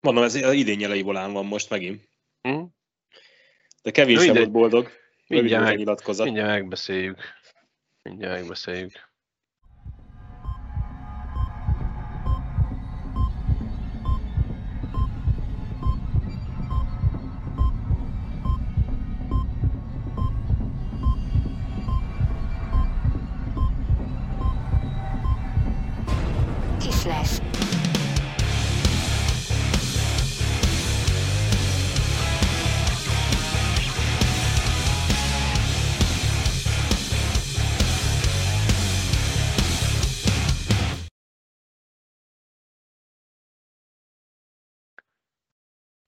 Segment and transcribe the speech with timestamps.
[0.00, 2.08] Mondom, ez idén nyelei volán van most megint.
[2.42, 2.64] Hm?
[3.82, 4.90] De kevés volt boldog.
[5.26, 5.76] Mindjárt,
[6.18, 7.18] mindjárt megbeszéljük.
[8.02, 9.07] Mindjárt megbeszéljük.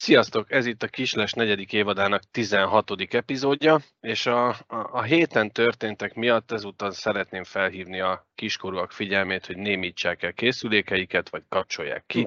[0.03, 0.53] Sziasztok!
[0.53, 2.91] Ez itt a Kisles negyedik évadának 16.
[3.11, 9.57] epizódja, és a, a, a héten történtek miatt ezúttal szeretném felhívni a kiskorúak figyelmét, hogy
[9.57, 12.27] némítsák el készülékeiket, vagy kapcsolják ki.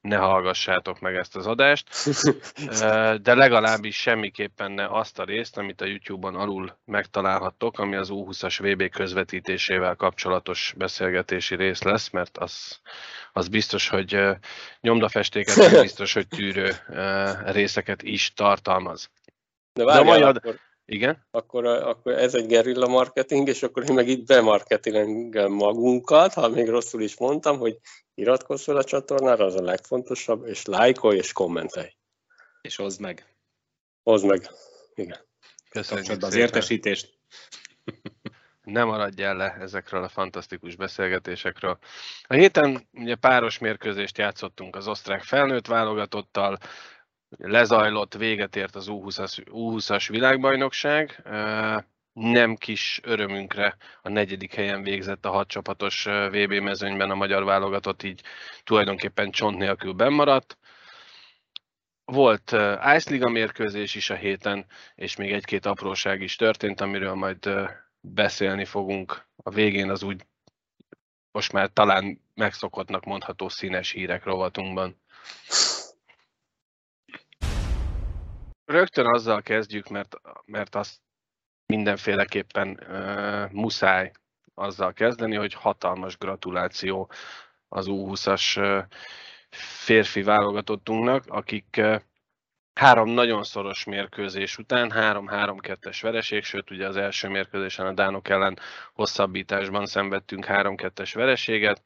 [0.00, 1.88] Ne hallgassátok meg ezt az adást,
[3.22, 8.58] de legalábbis semmiképpen ne azt a részt, amit a YouTube-on alul megtalálhattok, ami az U20-as
[8.62, 12.80] VB közvetítésével kapcsolatos beszélgetési rész lesz, mert az,
[13.32, 14.20] az biztos, hogy
[14.80, 16.76] nyomdafestéket, biztos, hogy tűrő
[17.44, 19.10] részeket is tartalmaz.
[19.72, 20.58] De, várjál, de majd, akkor,
[20.90, 21.26] igen?
[21.30, 26.68] Akkor, akkor ez egy gerilla marketing, és akkor én meg itt bemarketingem magunkat, ha még
[26.68, 27.78] rosszul is mondtam, hogy
[28.14, 31.88] iratkozz fel a csatornára, az a legfontosabb, és lájkolj és kommentelj.
[32.60, 33.26] És hozd meg.
[34.02, 34.50] Hozd meg,
[34.94, 35.18] igen.
[35.70, 37.18] Köszönjük az értesítést.
[38.62, 41.78] Nem maradjál le ezekről a fantasztikus beszélgetésekről.
[42.22, 46.58] A héten ugye páros mérkőzést játszottunk az osztrák felnőtt válogatottal,
[47.38, 51.22] lezajlott, véget ért az U20-as, U20-as világbajnokság.
[52.12, 58.22] Nem kis örömünkre a negyedik helyen végzett a hatcsapatos VB mezőnyben a magyar válogatott, így
[58.64, 60.58] tulajdonképpen csont nélkül bennmaradt.
[62.04, 62.50] Volt
[62.96, 67.50] Ice Liga mérkőzés is a héten, és még egy-két apróság is történt, amiről majd
[68.00, 70.24] beszélni fogunk a végén az úgy
[71.32, 74.96] most már talán megszokottnak mondható színes hírek rovatunkban.
[78.70, 81.00] Rögtön azzal kezdjük, mert, mert azt
[81.66, 84.10] mindenféleképpen uh, muszáj
[84.54, 87.10] azzal kezdeni, hogy hatalmas gratuláció
[87.68, 88.84] az U20-as uh,
[89.50, 92.00] férfi válogatottunknak, akik uh,
[92.74, 98.58] három nagyon szoros mérkőzés után, három-három-kettes vereség, sőt ugye az első mérkőzésen a Dánok ellen
[98.92, 101.82] hosszabbításban szenvedtünk három-kettes vereséget,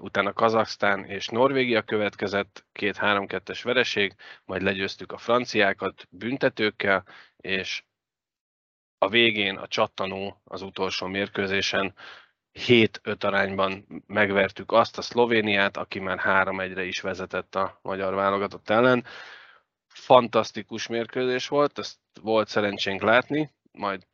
[0.00, 4.14] utána Kazaksztán és Norvégia következett, két 3-2-es vereség,
[4.44, 7.04] majd legyőztük a franciákat büntetőkkel,
[7.36, 7.84] és
[8.98, 11.94] a végén a csattanó az utolsó mérkőzésen
[12.54, 19.04] 7-5 arányban megvertük azt a Szlovéniát, aki már 3-1-re is vezetett a magyar válogatott ellen.
[19.86, 24.06] Fantasztikus mérkőzés volt, ezt volt szerencsénk látni, majd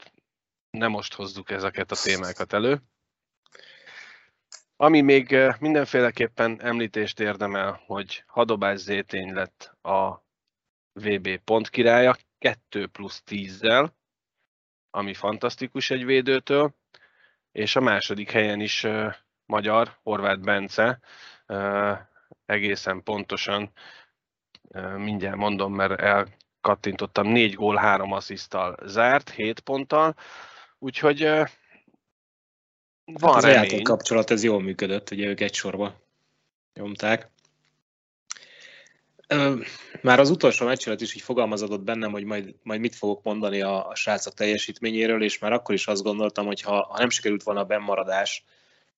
[0.71, 2.81] nem most hozzuk ezeket a témákat elő.
[4.81, 10.25] Ami még mindenféleképpen említést érdemel, hogy Hadobás Zétény lett a
[10.93, 13.89] VB pont királya, 2 plusz 10-zel,
[14.91, 16.75] ami fantasztikus egy védőtől,
[17.53, 18.87] és a második helyen is
[19.47, 21.01] magyar, Horváth Bence,
[22.47, 23.73] egészen pontosan,
[24.97, 30.15] mindjárt mondom, mert elkattintottam, 4 gól, 3 asszisztal zárt, 7 ponttal,
[30.79, 31.31] úgyhogy
[33.13, 33.81] van hát az remény.
[33.81, 35.95] a kapcsolat, ez jól működött, ugye ők egy sorba
[36.75, 37.31] nyomták.
[40.03, 43.89] Már az utolsó meccs is így fogalmazódott bennem, hogy majd, majd mit fogok mondani a,
[43.89, 47.61] a srácok teljesítményéről, és már akkor is azt gondoltam, hogy ha, ha nem sikerült volna
[47.61, 48.45] a bennmaradás,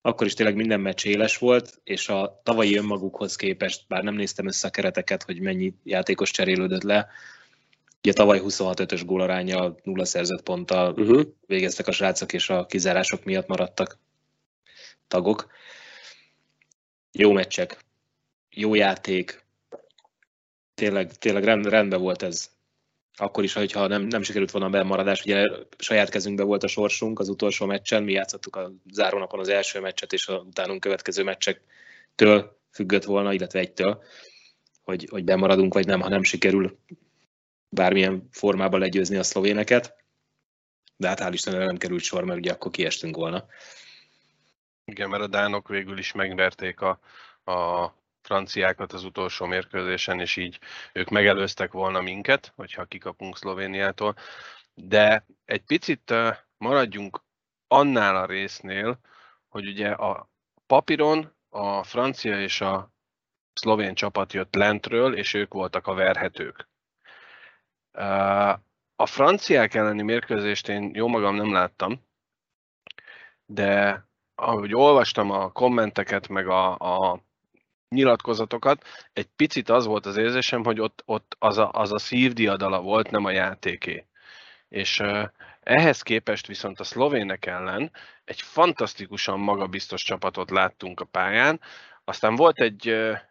[0.03, 4.47] akkor is tényleg minden meccs éles volt, és a tavalyi önmagukhoz képest, bár nem néztem
[4.47, 7.09] össze a kereteket, hogy mennyi játékos cserélődött le,
[8.02, 11.22] Ugye tavaly 26-5-ös gólaránya, nulla szerzett ponttal uh-huh.
[11.46, 13.98] végeztek a srácok, és a kizárások miatt maradtak
[15.08, 15.50] tagok.
[17.12, 17.84] Jó meccsek,
[18.50, 19.44] jó játék,
[20.74, 22.50] tényleg, tényleg rend, rendben volt ez.
[23.16, 25.48] Akkor is, hogyha nem, nem sikerült volna a bemaradás, ugye
[25.78, 30.12] saját kezünkben volt a sorsunk az utolsó meccsen, mi játszottuk a zárónapon az első meccset,
[30.12, 34.03] és a utánunk következő meccsektől függött volna, illetve egytől,
[34.82, 36.78] hogy, hogy bemaradunk, vagy nem, ha nem sikerül
[37.70, 39.96] bármilyen formában legyőzni a szlovéneket,
[40.96, 43.46] de hát hál' Istenre nem került sor, mert ugye akkor kiestünk volna.
[44.84, 47.00] Igen, mert a dánok végül is megverték a,
[47.52, 47.88] a
[48.22, 50.58] franciákat az utolsó mérkőzésen, és így
[50.92, 54.16] ők megelőztek volna minket, hogyha kikapunk Szlovéniától.
[54.74, 56.14] De egy picit
[56.56, 57.22] maradjunk
[57.68, 58.98] annál a résznél,
[59.48, 60.30] hogy ugye a
[60.66, 62.92] papíron a francia és a
[63.52, 66.69] szlovén csapat jött lentről, és ők voltak a verhetők.
[68.97, 72.03] A franciák elleni mérkőzést én jó magam nem láttam,
[73.47, 74.04] de
[74.34, 77.22] ahogy olvastam a kommenteket, meg a, a
[77.89, 82.81] nyilatkozatokat, egy picit az volt az érzésem, hogy ott, ott az, a, az a szívdiadala
[82.81, 84.07] volt, nem a játéké.
[84.69, 85.03] És
[85.60, 87.92] ehhez képest viszont a szlovének ellen
[88.25, 91.60] egy fantasztikusan magabiztos csapatot láttunk a pályán,
[92.04, 92.89] aztán volt egy,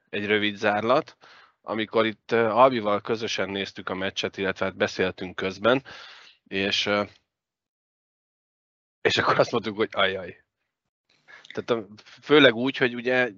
[0.10, 1.18] egy rövid zárlat,
[1.62, 5.84] amikor itt Albival közösen néztük a meccset, illetve hát beszéltünk közben,
[6.48, 6.90] és,
[9.02, 10.44] és akkor azt mondtuk, hogy ajaj.
[11.54, 11.86] Tehát
[12.22, 13.32] főleg úgy, hogy ugye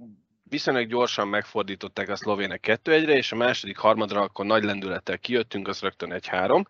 [0.44, 5.68] viszonylag gyorsan megfordították a szlovének 2 1 és a második harmadra akkor nagy lendülettel kijöttünk,
[5.68, 6.66] az rögtön 1-3.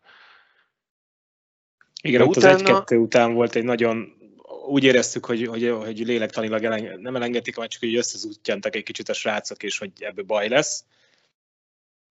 [2.02, 2.54] Igen, ott utána...
[2.54, 4.14] az egy-kettő után volt egy nagyon,
[4.68, 9.10] úgy éreztük, hogy, hogy, hogy lélektanilag eleng, nem elengedték, mert csak hogy összezúttyantak egy kicsit
[9.10, 10.86] a srácok, és hogy ebből baj lesz.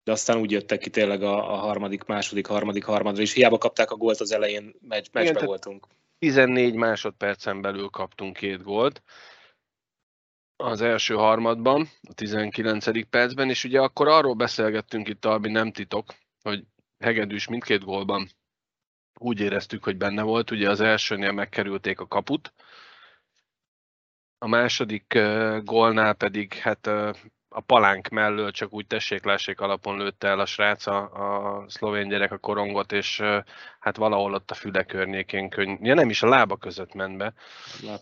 [0.04, 3.90] De aztán úgy jöttek ki tényleg a, a harmadik, második, harmadik, harmadra, és hiába kapták
[3.90, 5.86] a gólt az elején, meccs, meccsbe voltunk.
[6.18, 9.02] 14 másodpercen belül kaptunk két gólt
[10.56, 13.08] az első harmadban, a 19.
[13.08, 16.64] percben, és ugye akkor arról beszélgettünk itt, ami nem titok, hogy
[16.98, 18.28] Hegedűs mindkét gólban
[19.18, 20.50] úgy éreztük, hogy benne volt.
[20.50, 22.52] Ugye az elsőnél megkerülték a kaput,
[24.38, 25.18] a második
[25.62, 26.90] gólnál pedig hát
[27.52, 32.32] a palánk mellől csak úgy tessék alapon lőtte el a srác a, a szlovén gyerek
[32.32, 33.22] a korongot, és
[33.80, 35.76] hát valahol ott a füle környékén könny...
[35.80, 37.32] ja, nem is a lába között ment be.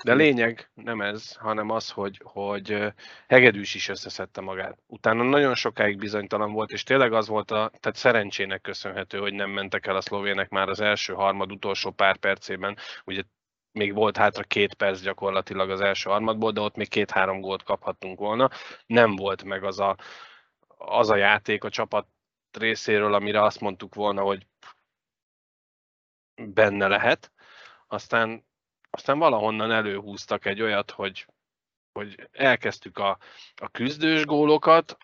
[0.05, 2.93] De lényeg nem ez, hanem az, hogy, hogy
[3.29, 4.79] Hegedűs is összeszedte magát.
[4.87, 9.51] Utána nagyon sokáig bizonytalan volt, és tényleg az volt a, tehát szerencsének köszönhető, hogy nem
[9.51, 12.77] mentek el a szlovének már az első harmad utolsó pár percében.
[13.05, 13.23] Ugye
[13.73, 18.19] még volt hátra két perc gyakorlatilag az első harmadból, de ott még két-három gólt kaphattunk
[18.19, 18.51] volna.
[18.87, 19.97] Nem volt meg az a,
[20.67, 22.07] az a játék a csapat
[22.51, 24.47] részéről, amire azt mondtuk volna, hogy
[26.35, 27.33] benne lehet.
[27.87, 28.47] Aztán,
[28.91, 31.27] aztán valahonnan előhúztak egy olyat, hogy,
[31.93, 33.19] hogy elkezdtük a,
[33.55, 34.97] a küzdős gólokat,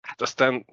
[0.00, 0.64] hát aztán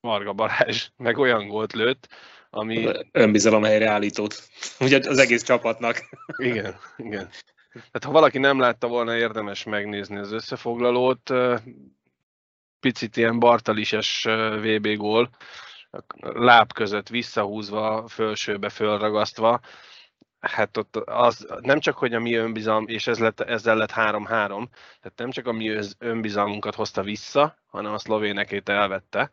[0.00, 2.08] Marga Balázs meg olyan gólt lőtt,
[2.54, 2.88] ami...
[3.12, 4.42] Önbizalom helyreállítót,
[4.80, 5.96] ugye az egész csapatnak.
[6.36, 7.28] Igen, igen.
[7.72, 11.30] Tehát ha valaki nem látta volna, érdemes megnézni az összefoglalót.
[12.80, 14.24] Picit ilyen Bartalises
[14.60, 15.30] VB gól,
[16.20, 19.60] láb között visszahúzva, fölsőbe fölragasztva.
[20.40, 24.26] Hát ott az nem csak, hogy a mi önbizalm, és ez lett, ezzel lett 3-3,
[24.26, 29.30] tehát nem csak a mi önbizalmunkat hozta vissza, hanem a szlovénekét elvette.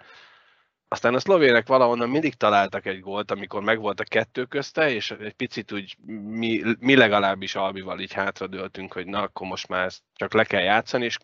[0.94, 5.34] Aztán a szlovének valahonnan mindig találtak egy gólt, amikor megvolt a kettő közte, és egy
[5.34, 10.34] picit úgy mi, mi legalábbis Albival így hátradőltünk, hogy na, akkor most már ezt csak
[10.34, 11.18] le kell játszani, és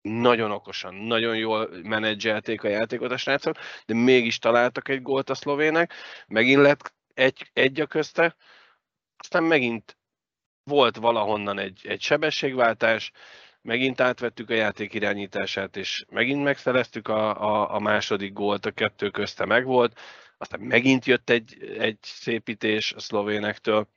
[0.00, 3.56] nagyon okosan, nagyon jól menedzselték a játékot a srácok,
[3.86, 5.92] de mégis találtak egy gólt a szlovének,
[6.26, 8.36] megint lett egy, egy a közte,
[9.16, 9.98] aztán megint
[10.64, 13.12] volt valahonnan egy, egy sebességváltás,
[13.68, 19.10] megint átvettük a játék irányítását, és megint megszereztük a, a, a második gólt, a kettő
[19.10, 20.00] közte megvolt,
[20.38, 23.88] aztán megint jött egy, egy szépítés a szlovénektől,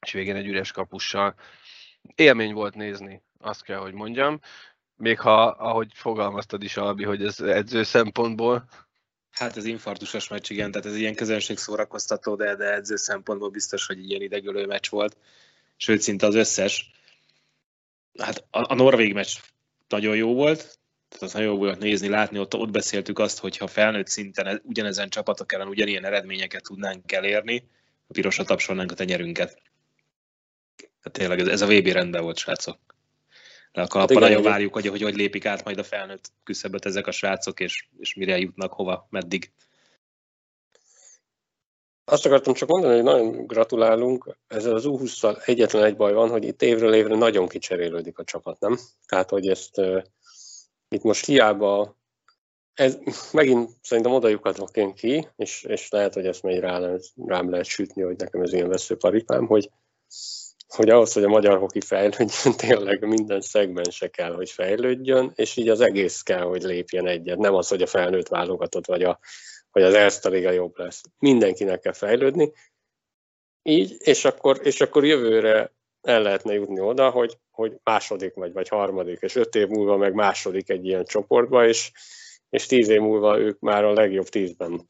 [0.00, 1.34] és végén egy üres kapussal.
[2.14, 4.40] Élmény volt nézni, azt kell, hogy mondjam.
[4.96, 8.68] Még ha, ahogy fogalmaztad is, Albi, hogy ez edző szempontból.
[9.30, 13.86] Hát ez infarktusos meccs, igen, tehát ez ilyen közönség szórakoztató, de, de edző szempontból biztos,
[13.86, 15.16] hogy ilyen idegölő meccs volt.
[15.76, 16.94] Sőt, szinte az összes
[18.18, 19.36] hát a, a norvég meccs
[19.88, 23.56] nagyon jó volt, tehát az nagyon jó volt nézni, látni, ott, ott beszéltük azt, hogy
[23.56, 27.68] ha felnőtt szinten ugyanezen csapatok ellen ugyanilyen eredményeket tudnánk elérni,
[28.06, 29.62] a pirosra tapsolnánk a tenyerünket.
[31.00, 32.78] Hát tényleg ez, ez a VB rendben volt, srácok.
[33.72, 36.86] De a kalapban hát nagyon várjuk, hogy, hogy hogy lépik át majd a felnőtt küszöböt
[36.86, 39.52] ezek a srácok, és, és mire jutnak, hova, meddig.
[42.08, 44.36] Azt akartam csak mondani, hogy nagyon gratulálunk.
[44.46, 48.60] Ezzel az U20-szal egyetlen egy baj van, hogy itt évről évre nagyon kicserélődik a csapat,
[48.60, 48.78] nem?
[49.06, 49.80] Tehát, hogy ezt
[50.88, 51.96] itt most hiába
[52.74, 52.98] ez
[53.32, 56.96] megint szerintem oda lyukadok én ki, és, és lehet, hogy ezt még rá,
[57.26, 59.70] rám lehet sütni, hogy nekem ez ilyen veszőparipám, hogy,
[60.66, 65.68] hogy ahhoz, hogy a magyar hoki fejlődjön, tényleg minden szegmense kell, hogy fejlődjön, és így
[65.68, 67.38] az egész kell, hogy lépjen egyet.
[67.38, 69.18] Nem az, hogy a felnőtt válogatott, vagy a,
[69.76, 71.00] hogy az Erste Liga jobb lesz.
[71.18, 72.52] Mindenkinek kell fejlődni.
[73.62, 78.68] Így, és akkor, és akkor jövőre el lehetne jutni oda, hogy, hogy második vagy, vagy
[78.68, 81.92] harmadik, és öt év múlva meg második egy ilyen csoportba, és,
[82.50, 84.86] és tíz év múlva ők már a legjobb tízben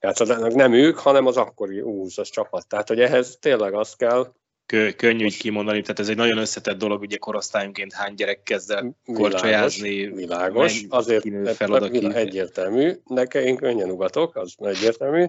[0.00, 0.54] játszanak.
[0.54, 2.68] Nem ők, hanem az akkori U20-as csapat.
[2.68, 4.32] Tehát, hogy ehhez tényleg az kell,
[4.68, 8.70] kö, könnyű így kimondani, tehát ez egy nagyon összetett dolog, ugye korosztályunként hány gyerek kezd
[8.70, 11.22] el korcsolyázni, világos, azért
[11.56, 15.26] fel világ, egyértelmű, nekem én könnyen ugatok, az egyértelmű,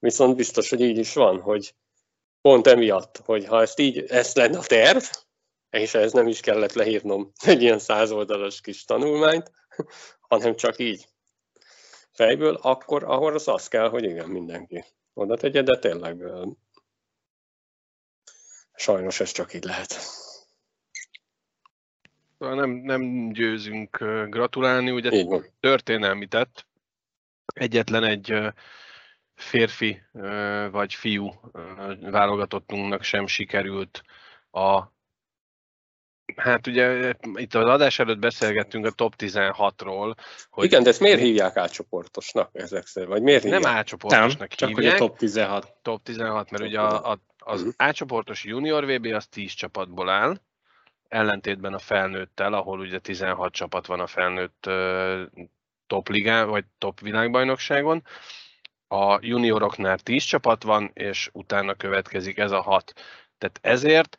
[0.00, 1.74] viszont biztos, hogy így is van, hogy
[2.40, 5.02] pont emiatt, hogy ha ezt így, ezt lenne a terv,
[5.70, 9.50] és ez nem is kellett leírnom egy ilyen százoldalas kis tanulmányt,
[10.28, 11.06] hanem csak így
[12.12, 16.22] fejből, akkor ahhoz az kell, hogy igen, mindenki oda tegye, de tényleg
[18.76, 19.96] sajnos ez csak így lehet.
[22.38, 23.96] Szóval nem, nem győzünk
[24.28, 25.24] gratulálni, ugye
[25.60, 26.66] történelmi tett.
[27.54, 28.38] Egyetlen egy
[29.34, 30.02] férfi
[30.70, 31.32] vagy fiú
[32.00, 34.02] válogatottunknak sem sikerült
[34.50, 34.94] a
[36.36, 40.14] Hát ugye itt az adás előtt beszélgettünk a top 16-ról.
[40.50, 43.12] Hogy Igen, de ezt miért hívják átcsoportosnak ezek szerint?
[43.12, 43.62] Vagy miért hívják?
[43.62, 44.92] Nem átcsoportosnak nem, csak hívják.
[44.92, 45.74] hogy a top 16.
[45.82, 47.74] Top 16, mert ugye a, a, az uh-huh.
[47.76, 50.40] átcsoportos junior VB az 10 csapatból áll,
[51.08, 54.70] ellentétben a felnőttel, ahol ugye 16 csapat van a felnőtt
[55.86, 58.02] top ligán, vagy top világbajnokságon.
[58.88, 62.92] A junioroknál 10 csapat van, és utána következik ez a 6.
[63.38, 64.16] Tehát ezért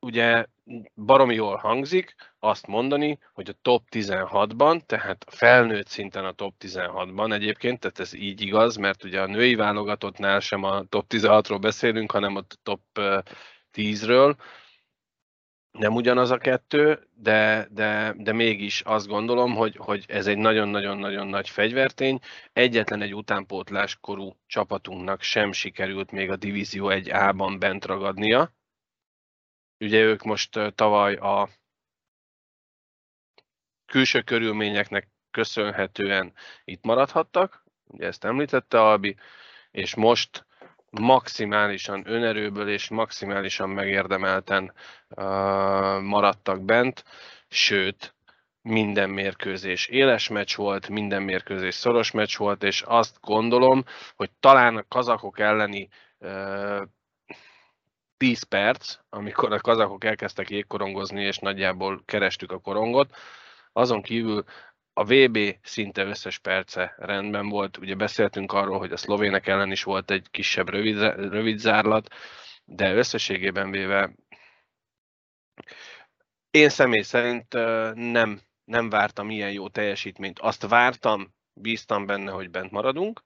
[0.00, 0.46] ugye
[0.94, 7.32] baromi jól hangzik azt mondani, hogy a top 16-ban, tehát felnőtt szinten a top 16-ban
[7.32, 12.10] egyébként, tehát ez így igaz, mert ugye a női válogatottnál sem a top 16-ról beszélünk,
[12.10, 12.80] hanem a top
[13.72, 14.36] 10-ről,
[15.70, 21.26] nem ugyanaz a kettő, de, de, de mégis azt gondolom, hogy, hogy ez egy nagyon-nagyon-nagyon
[21.26, 22.18] nagy fegyvertény.
[22.52, 28.52] Egyetlen egy utánpótláskorú csapatunknak sem sikerült még a Divízió 1A-ban bent ragadnia,
[29.80, 31.48] Ugye ők most tavaly a
[33.86, 36.32] külső körülményeknek köszönhetően
[36.64, 39.16] itt maradhattak, ugye ezt említette Albi,
[39.70, 40.46] és most
[40.90, 44.72] maximálisan önerőből és maximálisan megérdemelten
[45.08, 45.24] uh,
[46.00, 47.04] maradtak bent,
[47.48, 48.14] sőt,
[48.62, 53.84] minden mérkőzés éles meccs volt, minden mérkőzés szoros meccs volt, és azt gondolom,
[54.16, 56.82] hogy talán a kazakok elleni uh,
[58.18, 63.16] 10 perc, amikor a kazakok elkezdtek jégkorongozni, és nagyjából kerestük a korongot.
[63.72, 64.44] Azon kívül
[64.92, 67.76] a VB szinte összes perce rendben volt.
[67.76, 70.98] Ugye beszéltünk arról, hogy a szlovének ellen is volt egy kisebb rövid,
[71.30, 72.08] rövid zárlat,
[72.64, 74.14] de összességében véve
[76.50, 77.52] én személy szerint
[77.94, 80.38] nem, nem vártam ilyen jó teljesítményt.
[80.38, 83.24] Azt vártam, bíztam benne, hogy bent maradunk,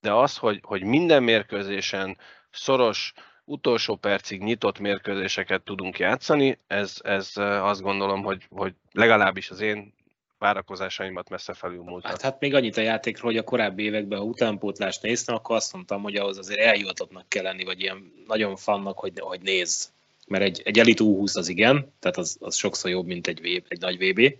[0.00, 2.18] de az, hogy, hogy minden mérkőzésen
[2.50, 3.12] szoros,
[3.50, 9.92] utolsó percig nyitott mérkőzéseket tudunk játszani, ez, ez azt gondolom, hogy, hogy legalábbis az én
[10.38, 12.10] várakozásaimat messze felülmúltak.
[12.10, 15.72] Hát, hát még annyit a játékról, hogy a korábbi években, ha utánpótlást néztem, akkor azt
[15.72, 19.92] mondtam, hogy ahhoz azért eljutatottnak kell lenni, vagy ilyen nagyon fannak, hogy, hogy néz.
[20.26, 23.44] Mert egy, egy Elite U20 az igen, tehát az, az sokszor jobb, mint egy, v,
[23.68, 24.34] egy nagy VB.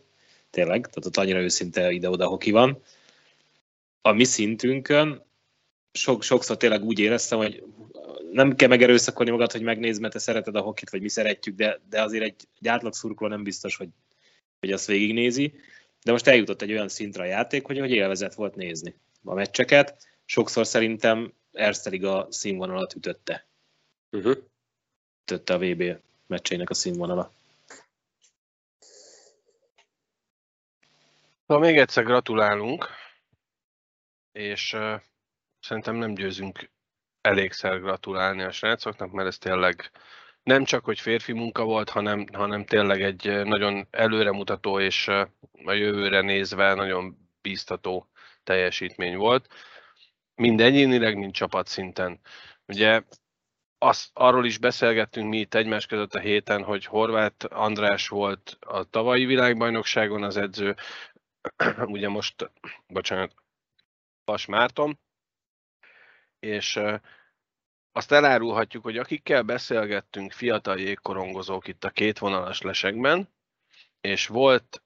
[0.51, 2.83] Tényleg, tehát ott annyira őszinte ide-oda hoki van.
[4.03, 5.25] A mi szintünkön
[5.93, 7.63] sok, sokszor tényleg úgy éreztem, hogy
[8.33, 11.81] nem kell megerőszakolni magad, hogy megnézd, mert te szereted a hokit, vagy mi szeretjük, de,
[11.89, 13.89] de azért egy, egy átlag szurkoló nem biztos, hogy,
[14.61, 15.55] hogy azt végignézi.
[16.03, 20.09] De most eljutott egy olyan szintre a játék, hogy, hogy élvezet volt nézni a meccseket.
[20.25, 23.47] Sokszor szerintem Erzterig a színvonalat ütötte.
[24.11, 24.37] Uh-huh.
[25.23, 27.33] Ütötte a VB meccseinek a színvonala.
[31.47, 32.89] Szóval még egyszer gratulálunk,
[34.33, 35.01] és uh,
[35.61, 36.71] szerintem nem győzünk
[37.21, 39.91] elégszer gratulálni a srácoknak, mert ez tényleg
[40.43, 45.09] nem csak, hogy férfi munka volt, hanem, hanem tényleg egy nagyon előremutató és
[45.65, 48.09] a jövőre nézve nagyon bíztató
[48.45, 49.49] teljesítmény volt.
[50.35, 52.21] Mind egyénileg, mind csapatszinten.
[52.67, 53.03] Ugye
[53.79, 58.85] azt, arról is beszélgettünk mi itt egymás között a héten, hogy Horváth András volt a
[58.85, 60.77] tavalyi világbajnokságon az edző,
[61.95, 62.51] ugye most,
[62.87, 63.35] bocsánat,
[64.25, 64.99] Vas Márton,
[66.41, 66.81] és
[67.93, 73.29] azt elárulhatjuk, hogy akikkel beszélgettünk fiatal jégkorongozók itt a két vonalas lesekben,
[74.01, 74.83] és volt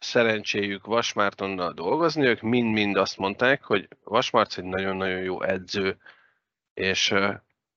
[0.00, 5.98] szerencséjük Vasmártonnal dolgozni, ők mind-mind azt mondták, hogy Vasmárc egy nagyon-nagyon jó edző,
[6.74, 7.08] és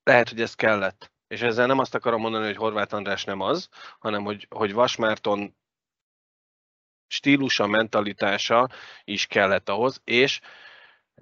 [0.04, 1.12] lehet, hogy ez kellett.
[1.28, 5.58] És ezzel nem azt akarom mondani, hogy Horváth András nem az, hanem hogy, hogy Vasmárton
[7.08, 8.70] stílusa, mentalitása
[9.04, 10.40] is kellett ahhoz, és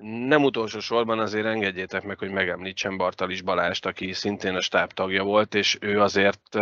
[0.01, 5.23] nem utolsó sorban azért engedjétek meg, hogy megemlítsem Bartalis Balást, aki szintén a stáb tagja
[5.23, 6.57] volt, és ő azért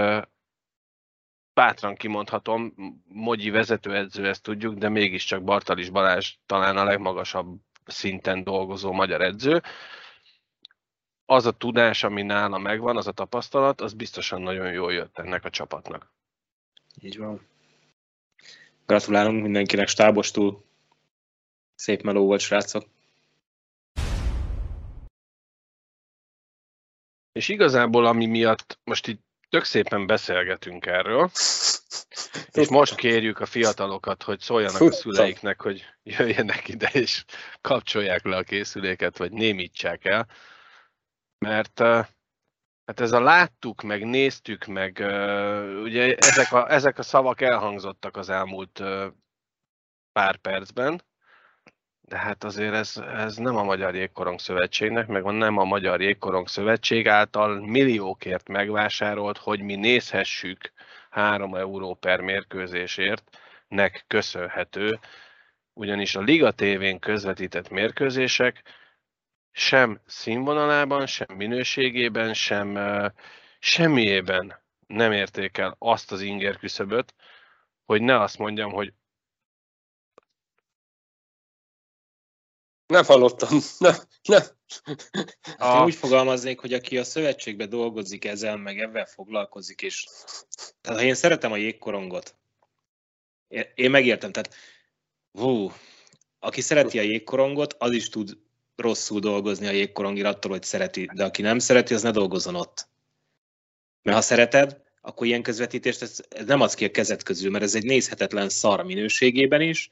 [1.53, 2.73] bátran kimondhatom,
[3.07, 9.61] Mogyi vezetőedző, ezt tudjuk, de mégiscsak Bartalis Balázs talán a legmagasabb szinten dolgozó magyar edző.
[11.25, 15.45] az a tudás, ami nála megvan, az a tapasztalat, az biztosan nagyon jól jött ennek
[15.45, 16.13] a csapatnak.
[17.01, 17.47] Így van.
[18.85, 20.63] Gratulálunk mindenkinek stábostul.
[21.75, 22.94] Szép meló volt, srácok.
[27.35, 31.29] És igazából, ami miatt most itt tök szépen beszélgetünk erről,
[32.51, 37.25] és most kérjük a fiatalokat, hogy szóljanak a szüleiknek, hogy jöjjenek ide és
[37.61, 40.27] kapcsolják le a készüléket, vagy némítsák el,
[41.37, 41.79] mert
[42.85, 44.97] hát ez a láttuk, meg néztük, meg
[45.81, 48.83] ugye ezek a, ezek a szavak elhangzottak az elmúlt
[50.11, 51.01] pár percben,
[52.07, 56.47] de hát azért ez, ez nem a Magyar Jégkorong Szövetségnek, meg nem a Magyar Jégkorong
[56.47, 60.71] Szövetség által milliókért megvásárolt, hogy mi nézhessük
[61.09, 64.99] 3 euró per mérkőzésért nek köszönhető,
[65.73, 68.63] ugyanis a Liga TV-n közvetített mérkőzések
[69.51, 72.79] sem színvonalában, sem minőségében, sem
[73.59, 77.13] semmiében nem érték el azt az inger küszöböt,
[77.85, 78.93] hogy ne azt mondjam, hogy
[82.87, 83.59] Nem hallottam.
[83.77, 84.43] Nem, nem.
[85.57, 85.83] A...
[85.83, 90.07] Úgy fogalmaznék, hogy aki a szövetségbe dolgozik ezzel, meg ebben foglalkozik, és
[90.81, 92.35] tehát ha én szeretem a jégkorongot,
[93.75, 94.55] én megértem, tehát
[95.31, 95.71] hú,
[96.39, 98.37] aki szereti a jégkorongot, az is tud
[98.75, 102.87] rosszul dolgozni a jégkorongért attól, hogy szereti, de aki nem szereti, az ne dolgozzon ott.
[104.01, 107.63] Mert ha szereted, akkor ilyen közvetítést ez, ez nem adsz ki a kezed közül, mert
[107.63, 109.91] ez egy nézhetetlen szar minőségében is,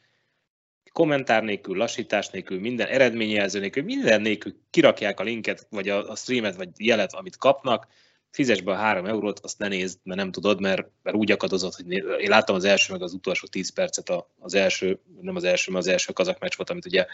[0.93, 6.15] kommentár nélkül, lassítás nélkül, minden eredményjelző nélkül, minden nélkül kirakják a linket, vagy a, a
[6.15, 7.87] streamet, vagy jelet, amit kapnak,
[8.31, 11.75] fizes be a három eurót, azt ne nézd, mert nem tudod, mert, mert úgy akadozott,
[11.75, 15.71] hogy én láttam az első, meg az utolsó tíz percet az első, nem az első,
[15.71, 17.05] mert az első kazak meccs volt, amit ugye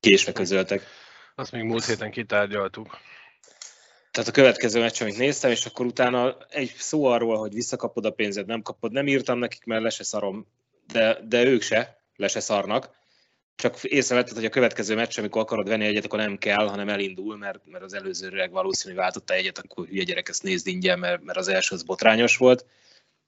[0.00, 0.82] késve közöltek.
[1.34, 2.96] Azt még múlt héten kitárgyaltuk.
[4.10, 8.10] Tehát a következő meccs, amit néztem, és akkor utána egy szó arról, hogy visszakapod a
[8.10, 10.46] pénzed, nem kapod, nem írtam nekik, mert le se szarom,
[10.92, 13.00] de, de ők se, le se szarnak.
[13.54, 17.36] Csak észrevetted, hogy a következő meccs, amikor akarod venni egyet, akkor nem kell, hanem elindul,
[17.36, 21.38] mert, mert az előzőleg valószínű váltotta egyet, akkor hülye gyerek ezt nézd ingyen, mert, mert
[21.38, 22.66] az első az botrányos volt.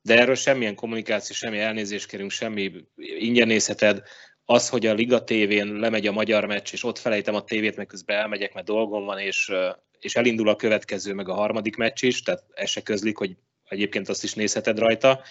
[0.02, 4.02] De erről semmilyen kommunikáció, semmi elnézést kérünk, semmi ingyen nézheted.
[4.44, 7.86] Az, hogy a Liga tévén lemegy a magyar meccs, és ott felejtem a tévét, meg
[7.86, 9.52] közben elmegyek, mert dolgom van, és,
[9.98, 13.36] és elindul a következő, meg a harmadik meccs is, tehát ez se közlik, hogy
[13.68, 15.22] egyébként azt is nézheted rajta.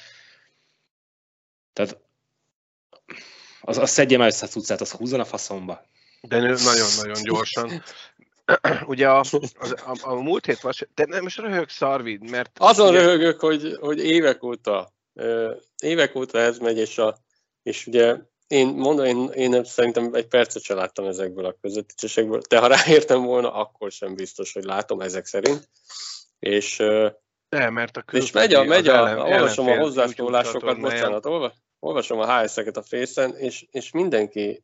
[1.73, 1.97] Tehát
[3.65, 5.85] az, az szedje már össze a cuccát, az húzzon a faszomba.
[6.21, 7.83] De nagyon-nagyon gyorsan.
[8.85, 12.51] Ugye a, a, a, a múlt hét vas, de nem most röhög szarvid, mert...
[12.59, 13.01] Azon ugye...
[13.01, 14.93] röhögök, hogy, hogy évek óta,
[15.83, 17.17] évek óta ez megy, és, a,
[17.63, 22.59] és ugye én mondom, én, én szerintem egy percet sem láttam ezekből a közvetítésekből, de
[22.59, 25.69] ha ráértem volna, akkor sem biztos, hogy látom ezek szerint.
[26.39, 26.77] És,
[27.49, 32.19] de, mert a és megy a, megy a, ellen, olvasom a hozzászólásokat, bocsánat, olva, olvasom
[32.19, 34.63] a HS-eket a fészen, és, és mindenki,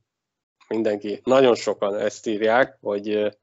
[0.67, 3.37] mindenki, nagyon sokan ezt írják, hogy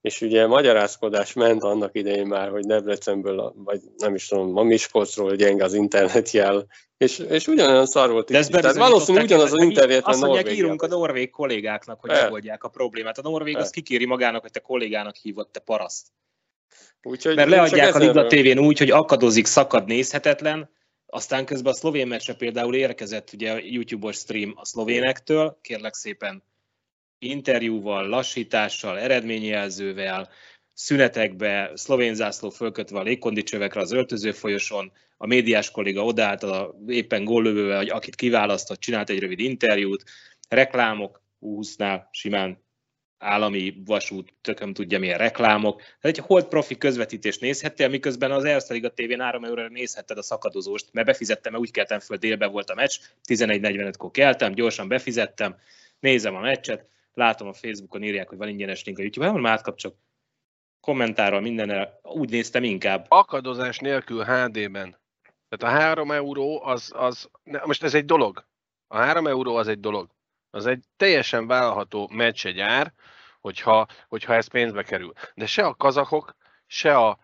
[0.00, 5.36] és ugye magyarázkodás ment annak idején már, hogy Debrecenből, vagy nem is tudom, a Miskolcról
[5.36, 10.20] gyenge az internetjel, és, és ugyanolyan szar volt De Tehát valószínűleg ugyanaz az internet Azt
[10.20, 13.18] mondják, írunk a norvég kollégáknak, hogy megoldják a problémát.
[13.18, 16.06] A norvég az kikéri magának, hogy te kollégának hívott, te paraszt.
[17.02, 20.70] Úgyhogy Mert leadják a Liga tévén úgy, hogy akadozik, szakad, nézhetetlen,
[21.10, 26.42] aztán közben a szlovén meccsre például érkezett ugye YouTube-os stream a szlovénektől, kérlek szépen
[27.18, 30.28] interjúval, lassítással, eredményjelzővel,
[30.72, 37.24] szünetekbe, szlovén zászló fölkötve a légkondicsövekre az öltöző folyoson, a médiás kolléga odaállt a éppen
[37.24, 40.04] góllövővel, akit kiválasztott, csinált egy rövid interjút,
[40.48, 42.66] reklámok, 20-nál simán
[43.18, 45.82] állami vasút, tököm tudja milyen reklámok.
[46.00, 50.88] Egy hold profi közvetítést nézhettél, miközben az Erste Liga TV 3 euróra nézhetted a szakadozóst,
[50.92, 55.56] mert befizettem, mert úgy keltem föl, délbe volt a meccs, 11.45-kor keltem, gyorsan befizettem,
[56.00, 59.96] nézem a meccset, látom a Facebookon írják, hogy van ingyenes link a YouTube-on, nem átkapcsolok,
[60.80, 63.06] kommentárral mindenre, úgy néztem inkább.
[63.08, 64.96] Akadozás nélkül HD-ben.
[65.48, 67.30] Tehát a 3 euró az, az,
[67.64, 68.46] most ez egy dolog.
[68.86, 70.16] A 3 euró az egy dolog.
[70.58, 72.92] Az egy teljesen vállalható meccs egy ár,
[73.40, 75.12] hogyha, hogyha ez pénzbe kerül.
[75.34, 77.18] De se a kazakok, se a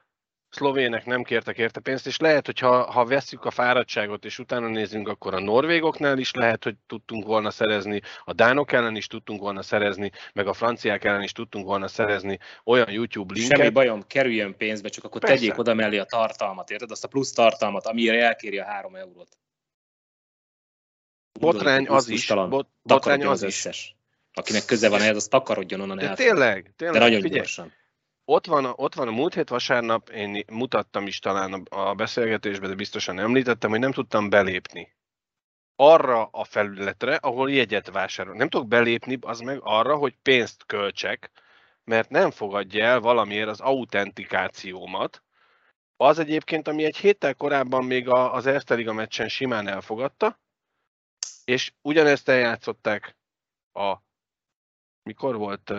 [0.55, 4.69] szlovének nem kértek érte pénzt, és lehet, hogy ha, ha veszük a fáradtságot, és utána
[4.69, 9.41] nézünk, akkor a norvégoknál is lehet, hogy tudtunk volna szerezni, a dánok ellen is tudtunk
[9.41, 13.57] volna szerezni, meg a franciák ellen is tudtunk volna szerezni olyan YouTube linket.
[13.57, 15.37] Semmi bajom, kerüljön pénzbe, csak akkor Persze.
[15.37, 16.91] tegyék oda mellé a tartalmat, érted?
[16.91, 19.29] Azt a plusz tartalmat, amire elkéri a három eurót.
[21.41, 22.27] Botrány az is.
[22.27, 23.97] Bot, botrány az, az összes.
[24.33, 26.17] Akinek köze van ehhez, az takarodjon onnan el.
[26.17, 26.99] Tényleg, tényleg.
[26.99, 27.39] De nagyon figyelj.
[27.39, 27.73] gyorsan.
[28.25, 31.95] ott van, a, ott van a múlt hét vasárnap, én mutattam is talán a, a
[31.95, 34.95] beszélgetésben, de biztosan említettem, hogy nem tudtam belépni
[35.77, 38.35] arra a felületre, ahol jegyet vásárol.
[38.35, 41.31] Nem tudok belépni az meg arra, hogy pénzt költsek,
[41.85, 45.23] mert nem fogadja el valamiért az autentikációmat.
[45.97, 50.43] Az egyébként, ami egy héttel korábban még az Erste Liga meccsen simán elfogadta,
[51.45, 53.17] és ugyanezt eljátszották
[53.73, 53.97] a
[55.03, 55.73] mikor volt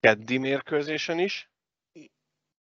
[0.00, 1.52] keddi mérkőzésen is,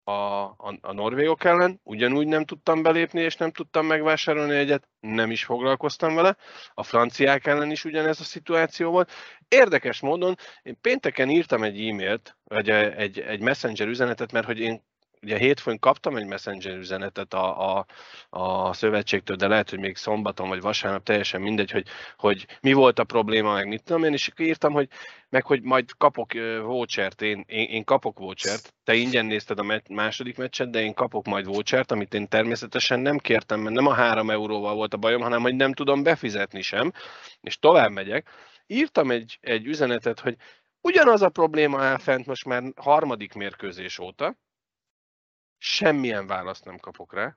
[0.04, 5.30] a, a, a norvégok ellen, ugyanúgy nem tudtam belépni, és nem tudtam megvásárolni egyet, nem
[5.30, 6.36] is foglalkoztam vele.
[6.74, 9.12] A franciák ellen is ugyanez a szituáció volt.
[9.48, 14.82] Érdekes módon, én pénteken írtam egy e-mailt, vagy egy, egy messenger üzenetet, mert hogy én
[15.22, 17.86] ugye hétfőn kaptam egy messenger üzenetet a, a,
[18.30, 22.98] a szövetségtől, de lehet, hogy még szombaton vagy vasárnap, teljesen mindegy, hogy, hogy mi volt
[22.98, 24.88] a probléma, meg mit tudom én, és írtam, hogy
[25.28, 26.32] meg hogy majd kapok
[26.62, 30.94] vouchert, én, én, én kapok vouchert, te ingyen nézted a me- második meccset, de én
[30.94, 34.96] kapok majd vouchert, amit én természetesen nem kértem, mert nem a három euróval volt a
[34.96, 36.92] bajom, hanem hogy nem tudom befizetni sem,
[37.40, 38.28] és tovább megyek.
[38.66, 40.36] Írtam egy, egy üzenetet, hogy
[40.80, 44.36] ugyanaz a probléma áll fent most már harmadik mérkőzés óta,
[45.64, 47.36] semmilyen választ nem kapok rá.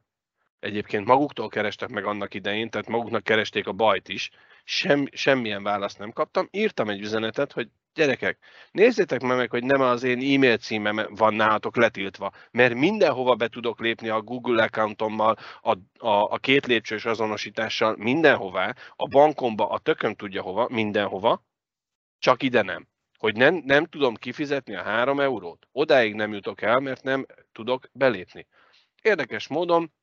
[0.60, 4.30] Egyébként maguktól kerestek meg annak idején, tehát maguknak keresték a bajt is,
[4.64, 6.48] Sem, semmilyen választ nem kaptam.
[6.52, 8.38] Írtam egy üzenetet, hogy gyerekek,
[8.72, 13.80] nézzétek meg, hogy nem az én e-mail címem van nálatok letiltva, mert mindenhova be tudok
[13.80, 20.16] lépni a Google accountommal, a, a, a két lépcsős azonosítással, mindenhová, a bankomba, a tököm
[20.16, 21.44] tudja hova, mindenhova,
[22.20, 22.88] csak ide nem
[23.26, 25.68] hogy nem, nem tudom kifizetni a három eurót.
[25.72, 28.48] Odáig nem jutok el, mert nem tudok belépni.
[29.02, 29.94] Érdekes módon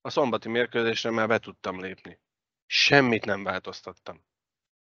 [0.00, 2.20] a szombati mérkőzésre már be tudtam lépni.
[2.66, 4.24] Semmit nem változtattam.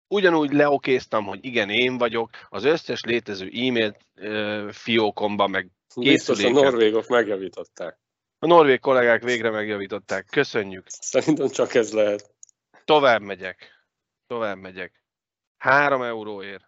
[0.07, 3.97] Ugyanúgy leokéztam, hogy igen, én vagyok, az összes létező e-mail
[4.71, 7.99] fiókomba, meg Biztos a norvégok megjavították.
[8.39, 10.25] A norvég kollégák végre megjavították.
[10.25, 10.85] Köszönjük.
[10.87, 12.35] Szerintem csak ez lehet.
[12.85, 13.85] Tovább megyek.
[14.27, 15.03] Tovább megyek.
[15.57, 16.66] Három euróért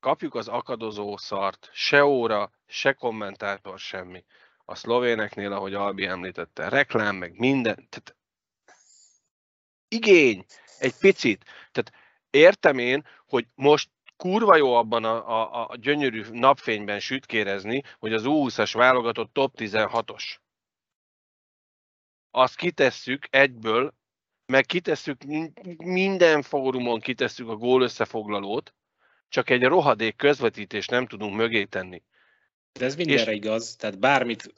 [0.00, 4.24] kapjuk az akadozó szart, se óra, se kommentátor, semmi.
[4.64, 8.16] A szlovéneknél, ahogy Albi említette, reklám, meg minden, tehát
[9.88, 10.44] igény,
[10.78, 11.44] egy picit.
[11.72, 11.92] Tehát
[12.30, 18.22] értem én, hogy most kurva jó abban a, a, a gyönyörű napfényben sütkérezni, hogy az
[18.26, 20.36] U20-as válogatott top 16-os.
[22.30, 23.94] Azt kitesszük egyből,
[24.46, 25.22] meg kitesszük
[25.76, 28.74] minden fórumon kitesszük a gól összefoglalót,
[29.30, 32.02] csak egy rohadék közvetítés nem tudunk mögé tenni.
[32.72, 33.36] De ez mindenre és...
[33.36, 34.52] igaz, tehát bármit,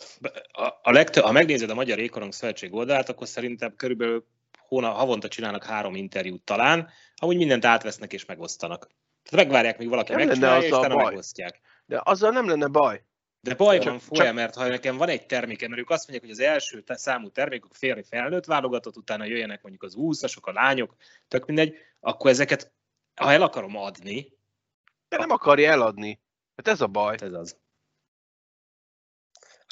[0.52, 4.26] a, a legtöbb, ha megnézed a Magyar Ékorong Szövetség oldalát, akkor szerintem körülbelül
[4.58, 8.88] hóna, havonta csinálnak három interjút talán, amúgy mindent átvesznek és megosztanak.
[9.22, 11.60] Tehát megvárják, míg valaki nem megcsinálja, és utána megosztják.
[11.86, 13.04] De azzal nem lenne baj.
[13.40, 14.34] De baj csak, van folyam, csak...
[14.34, 17.70] mert ha nekem van egy termékem, mert ők azt mondják, hogy az első számú termékek
[17.72, 20.94] férfi felnőtt válogatott, utána jöjjenek mondjuk az úszasok, a lányok,
[21.28, 22.72] tök mindegy, akkor ezeket,
[23.14, 24.32] ha el akarom adni,
[25.12, 26.20] de nem akarja eladni.
[26.56, 27.16] Hát ez a baj.
[27.20, 27.56] Ez az.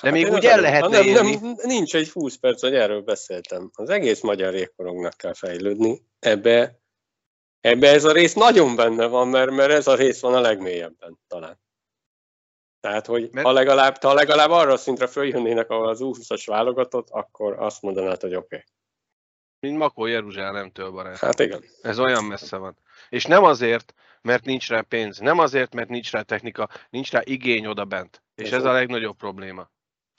[0.03, 3.03] De hát még úgy el lehetne nem, nem, nem, nincs egy 20 perc, hogy erről
[3.03, 3.70] beszéltem.
[3.74, 6.03] Az egész magyar jégkorongnak kell fejlődni.
[6.18, 6.81] Ebbe,
[7.61, 11.18] ebbe ez a rész nagyon benne van, mert, mert ez a rész van a legmélyebben
[11.26, 11.61] talán.
[12.81, 13.46] Tehát, hogy mert...
[13.46, 18.35] ha, legalább, ha legalább arra szintre följönnének, ahol az 20-as válogatott, akkor azt mondanád, hogy
[18.35, 18.44] oké.
[18.44, 18.64] Okay.
[19.61, 21.18] Mint Makó Jeruzsálemtől, barát.
[21.18, 21.64] Hát igen.
[21.83, 22.79] Ez olyan messze van.
[23.09, 25.18] És nem azért, mert nincs rá pénz.
[25.18, 28.22] Nem azért, mert nincs rá technika, nincs rá igény oda bent.
[28.35, 29.70] És ez, ez a legnagyobb probléma.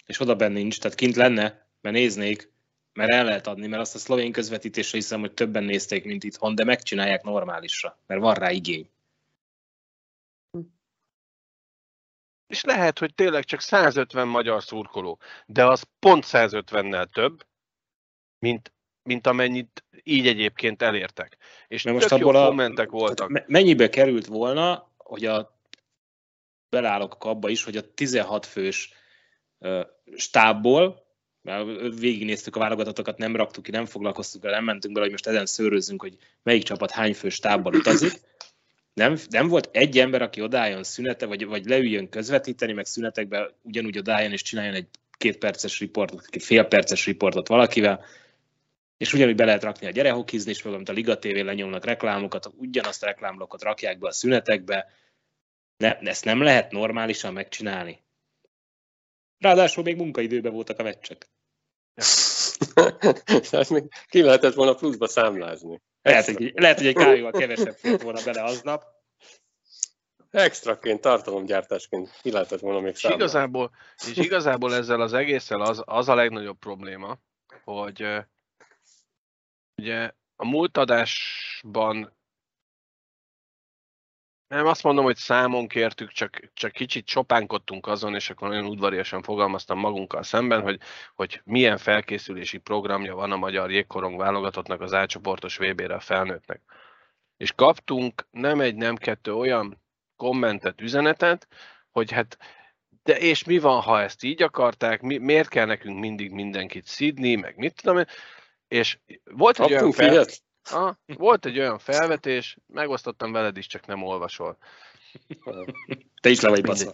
[0.05, 2.51] És oda bent nincs, tehát kint lenne, mert néznék,
[2.93, 6.55] mert el lehet adni, mert azt a szlovén közvetítésre hiszem, hogy többen nézték, mint itthon,
[6.55, 8.89] de megcsinálják normálisra, mert van rá igény.
[12.47, 17.45] És lehet, hogy tényleg csak 150 magyar szurkoló, de az pont 150-nel több,
[18.39, 21.37] mint mint amennyit így egyébként elértek.
[21.67, 23.47] És most tök abból jó a, kommentek voltak.
[23.47, 25.59] Mennyibe került volna, hogy a
[26.69, 28.93] belállok abba is, hogy a 16 fős
[29.57, 29.81] uh,
[30.15, 31.09] stábból,
[31.41, 31.65] mert
[31.99, 35.45] végignéztük a válogatokat, nem raktuk ki, nem foglalkoztuk vele, nem mentünk bele, hogy most ezen
[35.45, 38.11] szőrözzünk, hogy melyik csapat hány fős stábbal utazik.
[38.93, 43.97] Nem, nem volt egy ember, aki odálljon szünete, vagy, vagy leüljön közvetíteni, meg szünetekbe ugyanúgy
[43.97, 44.87] odálljon és csináljon egy
[45.17, 48.03] két perces riportot, egy fél perces riportot valakivel,
[49.01, 51.85] és ugyanúgy be lehet rakni a gyere hokizni, és meg amit a Liga TV lenyomnak
[51.85, 54.87] reklámokat, ugyanazt a reklámlokot rakják be a szünetekbe.
[55.77, 58.03] Ne, ezt nem lehet normálisan megcsinálni.
[59.37, 61.29] Ráadásul még munkaidőben voltak a meccsek.
[63.49, 65.81] Tehát még ki lehetett volna pluszba számlázni.
[66.01, 68.83] Lehet, hogy, lehet, hogy egy kávéval kevesebb fért volna bele aznap.
[70.31, 73.71] extraként, tartalomgyártásként ki lehetett volna még és igazából,
[74.07, 77.17] és igazából ezzel az egésszel az, az a legnagyobb probléma,
[77.63, 78.23] hogy
[79.82, 82.13] ugye a múlt adásban
[84.48, 89.24] nem azt mondom, hogy számon kértük, csak, csak kicsit sopánkodtunk azon, és akkor nagyon udvariasan
[89.24, 90.80] fogalmaztam magunkkal szemben, hogy,
[91.15, 96.62] hogy milyen felkészülési programja van a magyar jégkorong válogatottnak az átcsoportos VB-re a felnőttnek.
[97.38, 99.82] És kaptunk nem egy, nem kettő olyan
[100.15, 101.48] kommentet, üzenetet,
[101.91, 102.38] hogy hát
[103.04, 107.36] de és mi van, ha ezt így akarták, mi, miért kell nekünk mindig mindenkit szidni,
[107.36, 108.08] meg mit tudom én,
[108.71, 110.25] és volt egy olyan fel...
[110.71, 114.57] Ah, volt egy olyan felvetés, megosztottam veled is, csak nem olvasol.
[116.21, 116.93] Te is le vagy baszva.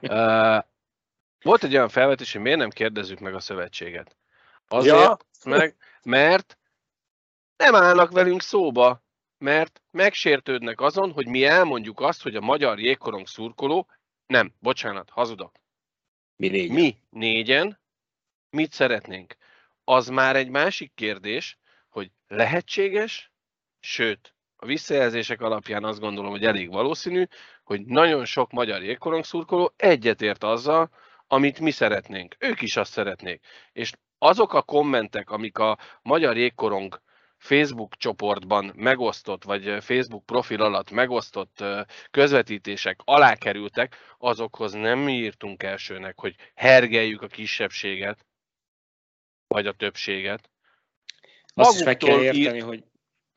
[0.00, 0.64] uh,
[1.48, 4.16] volt egy olyan felvetés, hogy miért nem kérdezzük meg a szövetséget.
[4.68, 5.16] Azért, ja.
[5.44, 6.58] meg, mert
[7.56, 9.02] nem állnak velünk szóba,
[9.38, 13.88] mert megsértődnek azon, hogy mi elmondjuk azt, hogy a magyar jégkorong szurkoló,
[14.26, 15.52] nem, bocsánat, hazudok.
[16.36, 16.74] Mi négyen.
[16.74, 17.80] Mi négyen
[18.50, 19.36] mit szeretnénk?
[19.84, 23.32] Az már egy másik kérdés, hogy lehetséges,
[23.80, 27.24] sőt, a visszajelzések alapján azt gondolom, hogy elég valószínű,
[27.64, 30.90] hogy nagyon sok magyar jégkorong szurkoló egyetért azzal,
[31.26, 32.36] amit mi szeretnénk.
[32.38, 33.44] Ők is azt szeretnék.
[33.72, 37.00] És azok a kommentek, amik a magyar jégkorong
[37.38, 41.64] Facebook csoportban megosztott, vagy Facebook profil alatt megosztott
[42.10, 48.26] közvetítések alá kerültek, azokhoz nem írtunk elsőnek, hogy hergeljük a kisebbséget,
[49.52, 50.50] vagy a többséget,
[51.54, 52.62] azt is meg kell érteni, ír...
[52.62, 52.84] hogy,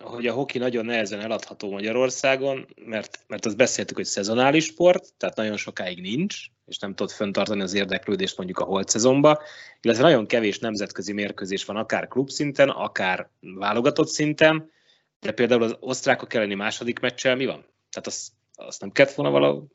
[0.03, 5.35] hogy a hoki nagyon nehezen eladható Magyarországon, mert, mert azt beszéltük, hogy szezonális sport, tehát
[5.35, 9.41] nagyon sokáig nincs, és nem tudod föntartani az érdeklődést mondjuk a holt szezonba,
[9.81, 14.71] illetve nagyon kevés nemzetközi mérkőzés van, akár klubszinten, akár válogatott szinten,
[15.19, 17.65] de például az osztrákok elleni második meccsel mi van?
[17.89, 19.67] Tehát azt, azt nem kellett volna valahol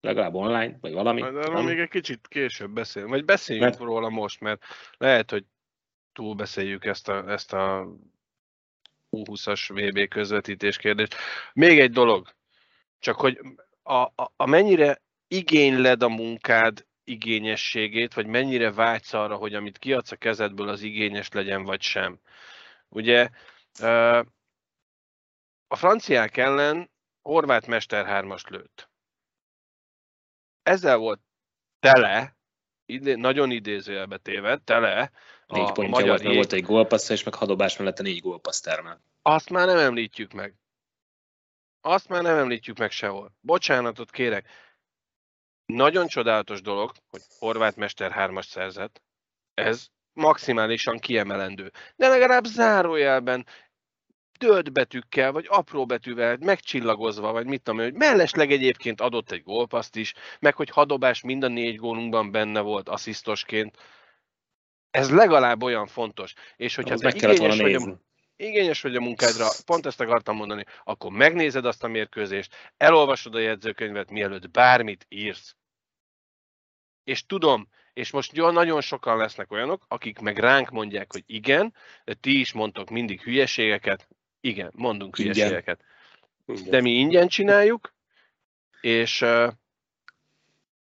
[0.00, 1.20] legalább online, vagy valami.
[1.20, 3.80] De arról még egy kicsit később beszélünk, vagy beszéljünk mert...
[3.80, 4.62] róla most, mert
[4.98, 5.44] lehet, hogy
[6.14, 7.88] túlbeszéljük ezt a, ezt a
[9.10, 11.14] 20-as VB közvetítés kérdést.
[11.52, 12.34] Még egy dolog,
[12.98, 13.40] csak hogy
[13.82, 20.12] a, a, a mennyire igényled a munkád igényességét, vagy mennyire vágysz arra, hogy amit kiadsz
[20.12, 22.20] a kezedből, az igényes legyen, vagy sem.
[22.88, 23.28] Ugye
[25.66, 26.90] a franciák ellen
[27.22, 28.90] Horváth Mester 3-as lőtt.
[30.62, 31.20] Ezzel volt
[31.80, 32.36] tele,
[33.02, 35.10] nagyon idézőjelbe téved, tele
[35.46, 38.60] Négy pontja magyar volt, mert volt egy gólpassz, és meg hadobás mellett a négy gólpassz
[38.60, 39.00] termel.
[39.22, 40.54] Azt már nem említjük meg.
[41.80, 43.32] Azt már nem említjük meg sehol.
[43.40, 44.48] Bocsánatot kérek.
[45.66, 49.02] Nagyon csodálatos dolog, hogy Horváth Mester hármas szerzett.
[49.54, 51.72] Ez maximálisan kiemelendő.
[51.96, 53.46] De legalább zárójelben
[54.38, 59.96] dölt betűkkel, vagy apró betűvel megcsillagozva, vagy mit tudom, hogy mellesleg egyébként adott egy gólpaszt
[59.96, 63.76] is, meg hogy hadobás mind a négy gólunkban benne volt asszisztosként
[64.94, 66.34] ez legalább olyan fontos.
[66.56, 67.92] És hogyha meg kellett volna nézni.
[67.92, 68.00] A,
[68.36, 73.38] igényes vagy a munkádra, pont ezt akartam mondani, akkor megnézed azt a mérkőzést, elolvasod a
[73.38, 75.56] jegyzőkönyvet, mielőtt bármit írsz.
[77.04, 81.74] És tudom, és most nagyon sokan lesznek olyanok, akik meg ránk mondják, hogy igen,
[82.20, 84.08] ti is mondtok mindig hülyeségeket,
[84.40, 85.34] igen, mondunk ingyen.
[85.34, 85.84] hülyeségeket.
[86.46, 87.94] De mi ingyen csináljuk,
[88.80, 89.24] és,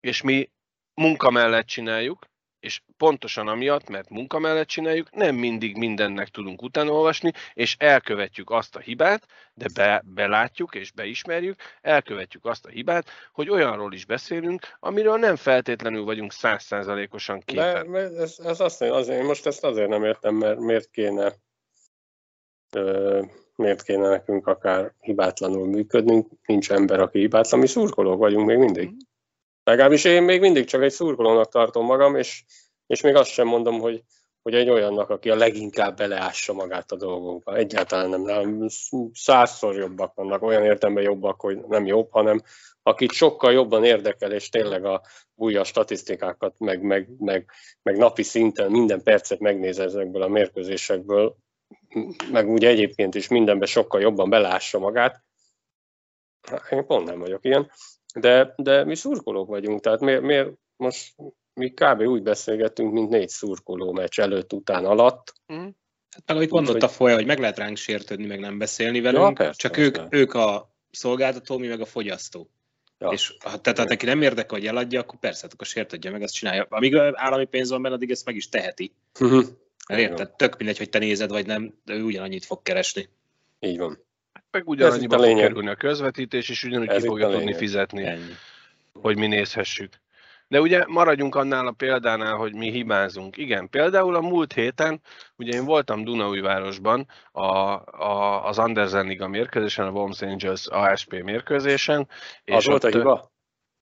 [0.01, 0.51] és mi
[0.95, 2.27] munka mellett csináljuk,
[2.67, 8.51] és pontosan amiatt, mert munka mellett csináljuk, nem mindig mindennek tudunk utána olvasni, és elkövetjük
[8.51, 14.05] azt a hibát, de be, belátjuk és beismerjük, elkövetjük azt a hibát, hogy olyanról is
[14.05, 17.93] beszélünk, amiről nem feltétlenül vagyunk százszázalékosan képen.
[17.93, 21.35] De ez, ez azt, azért, most ezt azért nem értem, mert miért kéne
[22.73, 23.23] ö,
[23.57, 28.89] miért kéne nekünk akár hibátlanul működnünk, nincs ember, aki hibátlan, mi szurkolók vagyunk még mindig.
[28.89, 28.97] Mm.
[29.67, 32.45] Legalábbis én még mindig csak egy szurkolónak tartom magam, és,
[32.87, 34.03] és még azt sem mondom, hogy,
[34.43, 37.57] hogy egy olyannak, aki a leginkább beleássa magát a dolgokba.
[37.57, 38.67] Egyáltalán nem, nem
[39.13, 42.43] százszor jobbak vannak, olyan értemben jobbak, hogy nem jobb, hanem
[42.83, 45.03] akit sokkal jobban érdekel, és tényleg a
[45.35, 47.51] újabb statisztikákat, meg, meg, meg,
[47.83, 51.37] meg napi szinten minden percet megnéz ezekből a mérkőzésekből,
[52.31, 55.25] meg úgy egyébként is mindenbe sokkal jobban belássa magát.
[56.71, 57.71] Én pont nem vagyok ilyen
[58.21, 61.15] de, de mi szurkolók vagyunk, tehát miért, miért most
[61.55, 62.01] mi kb.
[62.01, 65.33] úgy beszélgettünk, mint négy szurkoló meccs előtt, után, alatt.
[65.53, 65.69] Mm.
[66.11, 69.25] Hát meg amit mondott a folya, hogy meg lehet ránk sértődni, meg nem beszélni velünk,
[69.25, 70.03] ja, persze, csak persze.
[70.03, 72.51] ők, ők a szolgáltató, mi meg a fogyasztó.
[72.99, 73.09] Ja.
[73.09, 76.35] És ha, tehát ha neki nem érdekel, hogy eladja, akkor persze, akkor sértődje meg, azt
[76.35, 76.67] csinálja.
[76.69, 78.93] Amíg állami pénz van benne, addig ezt meg is teheti.
[79.21, 79.45] Uh-huh.
[79.89, 80.31] Érted?
[80.37, 83.09] Tök mindegy, hogy te nézed, vagy nem, de ő ugyanannyit fog keresni.
[83.61, 84.06] Így van.
[84.51, 88.33] Meg ugyanannyiba fog kerülni a közvetítés, és ugyanúgy Ez ki fogja tudni fizetni, Ennyi.
[88.93, 89.93] hogy mi nézhessük.
[90.49, 93.37] De ugye maradjunk annál a példánál, hogy mi hibázunk.
[93.37, 95.01] Igen, például a múlt héten,
[95.37, 102.09] ugye én voltam Dunaújvárosban a, a, az Andersen Liga mérkőzésen, a Worms Angels ASP mérkőzésen.
[102.45, 103.35] És az volt a hiba?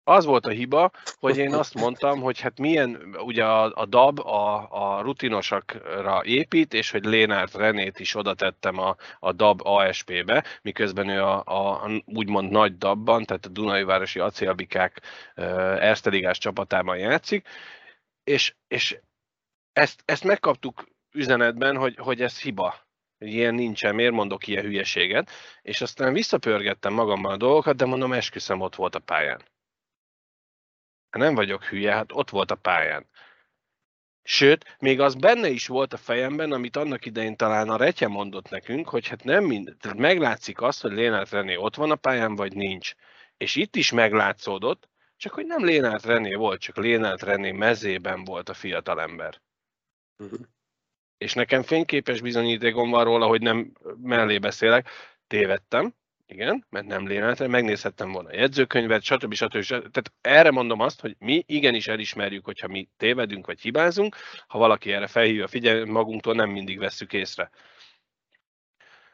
[0.06, 4.18] Az volt a hiba, hogy én azt mondtam, hogy hát milyen, ugye a, a DAB
[4.18, 10.44] a, a rutinosakra épít, és hogy Lénárt Renét is oda tettem a, a DAB ASP-be,
[10.62, 15.00] miközben ő a, a úgymond nagy DAB-ban, tehát a Dunai-városi acélbikák
[15.34, 17.48] Ersteligás csapatában játszik,
[18.24, 18.98] és, és
[19.72, 22.74] ezt, ezt megkaptuk üzenetben, hogy, hogy ez hiba,
[23.18, 25.30] ilyen nincsen, miért mondok ilyen hülyeséget,
[25.62, 29.40] és aztán visszapörgettem magamban a dolgokat, de mondom, esküszöm, ott volt a pályán.
[31.18, 33.06] Nem vagyok hülye, hát ott volt a pályán.
[34.26, 38.48] Sőt, még az benne is volt a fejemben, amit annak idején talán a Retje mondott
[38.48, 42.34] nekünk, hogy hát nem mind, tehát meglátszik azt, hogy Lénárt René ott van a pályán,
[42.34, 42.92] vagy nincs.
[43.36, 48.48] És itt is meglátszódott, csak hogy nem Lénárt René volt, csak Lénárt René mezében volt
[48.48, 49.40] a fiatalember.
[50.18, 50.38] Uh-huh.
[51.18, 53.72] És nekem fényképes bizonyítékom van róla, hogy nem
[54.02, 54.88] mellé beszélek,
[55.26, 55.94] tévedtem,
[56.26, 59.34] igen, mert nem léletre, megnézhettem volna a jegyzőkönyvet, stb.
[59.34, 59.62] stb.
[59.62, 59.90] stb.
[59.90, 64.92] Tehát erre mondom azt, hogy mi igenis elismerjük, hogyha mi tévedünk vagy hibázunk, ha valaki
[64.92, 67.50] erre felhívja a figyelmet, magunktól nem mindig vesszük észre.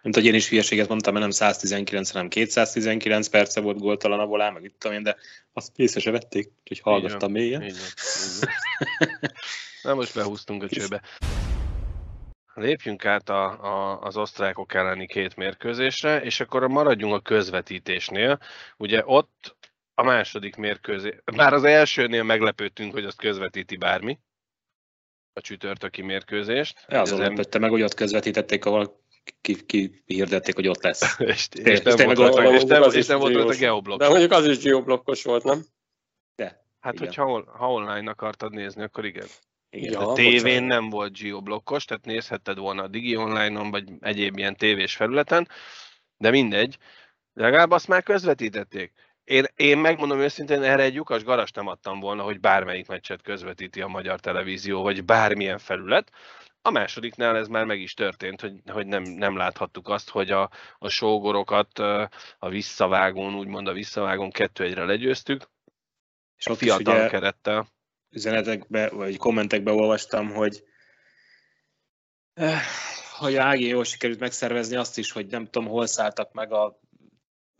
[0.02, 4.26] Nem hogy én is hülyeséget mondtam, mert nem 119, hanem 219 perce volt góltalan a
[4.26, 5.16] volá, meg itt tudom én, de
[5.52, 7.62] azt észre se vették, úgyhogy hallgattam mélyen.
[9.82, 11.02] Na most behúztunk a csőbe.
[12.54, 18.38] Lépjünk át a, a, az osztrákok elleni két mérkőzésre, és akkor maradjunk a közvetítésnél.
[18.76, 19.56] Ugye ott
[19.94, 24.18] a második mérkőzés, már az elsőnél meglepődtünk, hogy azt közvetíti bármi,
[25.32, 26.84] a csütörtöki mérkőzést.
[26.88, 29.00] Ja, azon lepődte meg, hogy ott közvetítették, ahol
[29.40, 31.18] ki, ki hirdették, hogy ott lesz.
[31.18, 33.98] és, és, nem volt rajta, és nem, és nem volt rajta geoblokk.
[33.98, 35.64] De mondjuk az is geoblokkos volt, nem?
[36.34, 36.64] De.
[36.80, 37.06] Hát, igen.
[37.06, 39.26] hogyha ha online akartad nézni, akkor igen.
[39.70, 44.38] Igen, ja, a tévén nem volt geoblokkos, tehát nézhetted volna a Digi Online-on, vagy egyéb
[44.38, 45.48] ilyen tévés felületen,
[46.16, 46.76] de mindegy,
[47.32, 48.92] de legalább azt már közvetítették.
[49.24, 53.80] Én, én megmondom őszintén, erre egy lyukas garast nem adtam volna, hogy bármelyik meccset közvetíti
[53.80, 56.10] a magyar televízió, vagy bármilyen felület.
[56.62, 60.50] A másodiknál ez már meg is történt, hogy, hogy nem, nem láthattuk azt, hogy a,
[60.78, 61.78] a sógorokat
[62.38, 65.50] a visszavágón, úgymond a visszavágón kettő egyre legyőztük,
[66.36, 67.08] és a fiatal ugye...
[67.08, 67.68] kerettel
[68.10, 70.64] üzenetekbe, vagy kommentekbe olvastam, hogy
[72.34, 72.60] eh,
[73.20, 76.80] hogy Ági jól sikerült megszervezni azt is, hogy nem tudom, hol szálltak meg a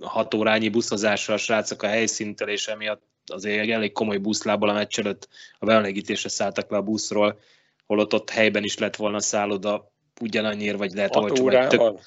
[0.03, 4.73] hat órányi buszozásra a srácok a helyszíntől, és emiatt azért egy elég komoly buszlából a
[4.73, 7.41] meccs előtt a belenegítésre szálltak le a buszról,
[7.87, 11.49] holott ott helyben is lett volna szálloda ugyanannyiért, vagy lehet olcsó.
[11.49, 12.01] Tök...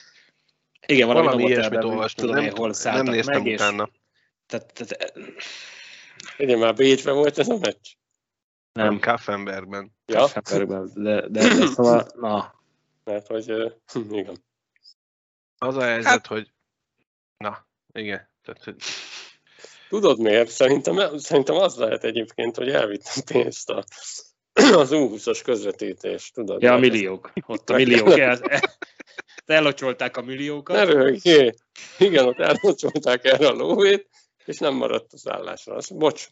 [0.85, 3.89] Igen, valami, valami ilyesmit olvastam, tudom nem, hol szálltak nem néztem meg, utána.
[3.91, 3.99] És...
[4.45, 5.13] Tehát, tehát...
[6.37, 7.87] Igen, már Bécsbe volt ez a meccs?
[8.73, 9.91] Nem, Kaffenbergben.
[10.05, 10.19] Ja.
[10.19, 12.53] Kaffenbergben, de, de, de szóval, na.
[13.03, 13.71] Mert hogy, uh,
[14.19, 14.43] igen.
[15.57, 16.51] Az a helyzet, hát, hogy,
[17.37, 18.29] na, igen.
[18.43, 18.75] Tehát, hogy...
[19.89, 20.49] Tudod miért?
[20.49, 23.83] Szerintem, szerintem az lehet egyébként, hogy elvittem pénzt a,
[24.81, 26.61] az U20-as közvetítést, tudod?
[26.61, 27.31] Ja, a milliók.
[27.45, 28.17] Ott a milliók.
[28.19, 28.39] El,
[29.45, 30.85] ellocsolták a milliókat.
[30.85, 31.53] Röhögjé.
[31.97, 34.09] Igen, ott ellocsolták erre a lóvét,
[34.45, 35.75] és nem maradt az állásra.
[35.75, 36.29] Azt, bocs,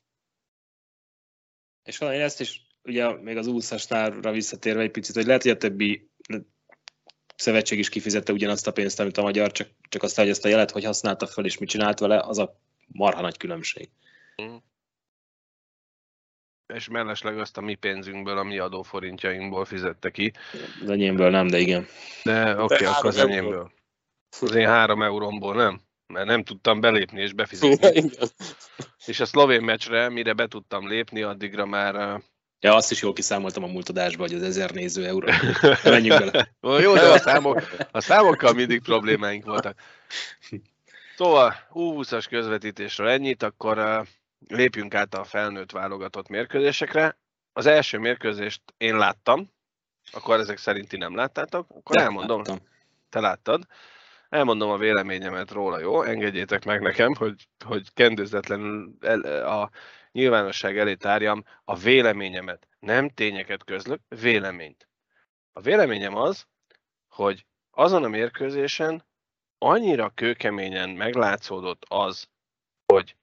[1.84, 5.58] és valami ezt is, ugye még az úszásnálra visszatérve egy picit, hogy lehet, hogy a
[5.58, 6.10] többi
[7.36, 10.48] szövetség is kifizette ugyanazt a pénzt, amit a magyar, csak, csak azt, hogy ezt a
[10.48, 13.90] jelet, hogy használta fel és mit csinált vele, az a marha nagy különbség.
[14.42, 14.56] Mm.
[16.74, 20.34] És mellesleg azt a mi pénzünkből, a mi adóforintjainkból fizette ki.
[20.82, 21.88] Az enyémből nem, de igen.
[22.24, 23.72] De oké, okay, akkor az enyémből.
[24.42, 25.82] Az én három eurómból nem,
[26.12, 28.10] mert nem tudtam belépni és befizetni.
[29.06, 32.22] És a szlovén meccsre, mire be tudtam lépni, addigra már...
[32.60, 35.28] Ja, azt is jól kiszámoltam a múltadásba, hogy az ezer néző euró.
[35.84, 36.52] Menjünk bele.
[36.82, 39.80] Jó, de a, számok, a számokkal mindig problémáink voltak.
[41.16, 44.06] Szóval U20-as közvetítésről ennyit, akkor
[44.48, 47.18] lépjünk át a felnőtt válogatott mérkőzésekre.
[47.54, 49.52] Az első mérkőzést én láttam,
[50.12, 52.38] akkor ezek szerint ti nem láttátok, akkor De elmondom.
[52.38, 52.58] Láttam.
[53.10, 53.68] Te láttad
[54.32, 56.02] elmondom a véleményemet róla, jó?
[56.02, 58.98] Engedjétek meg nekem, hogy, hogy kendőzetlenül
[59.46, 59.70] a
[60.12, 62.68] nyilvánosság elé tárjam a véleményemet.
[62.80, 64.88] Nem tényeket közlök, véleményt.
[65.54, 66.48] A véleményem az,
[67.08, 69.06] hogy azon a mérkőzésen
[69.58, 72.30] annyira kőkeményen meglátszódott az,
[72.86, 73.16] hogy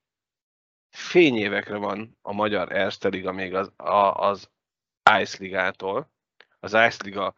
[0.91, 4.51] fényévekre van a magyar Erste Liga még az, a, az
[5.21, 6.11] Ice Ligától,
[6.61, 7.35] az Ice Liga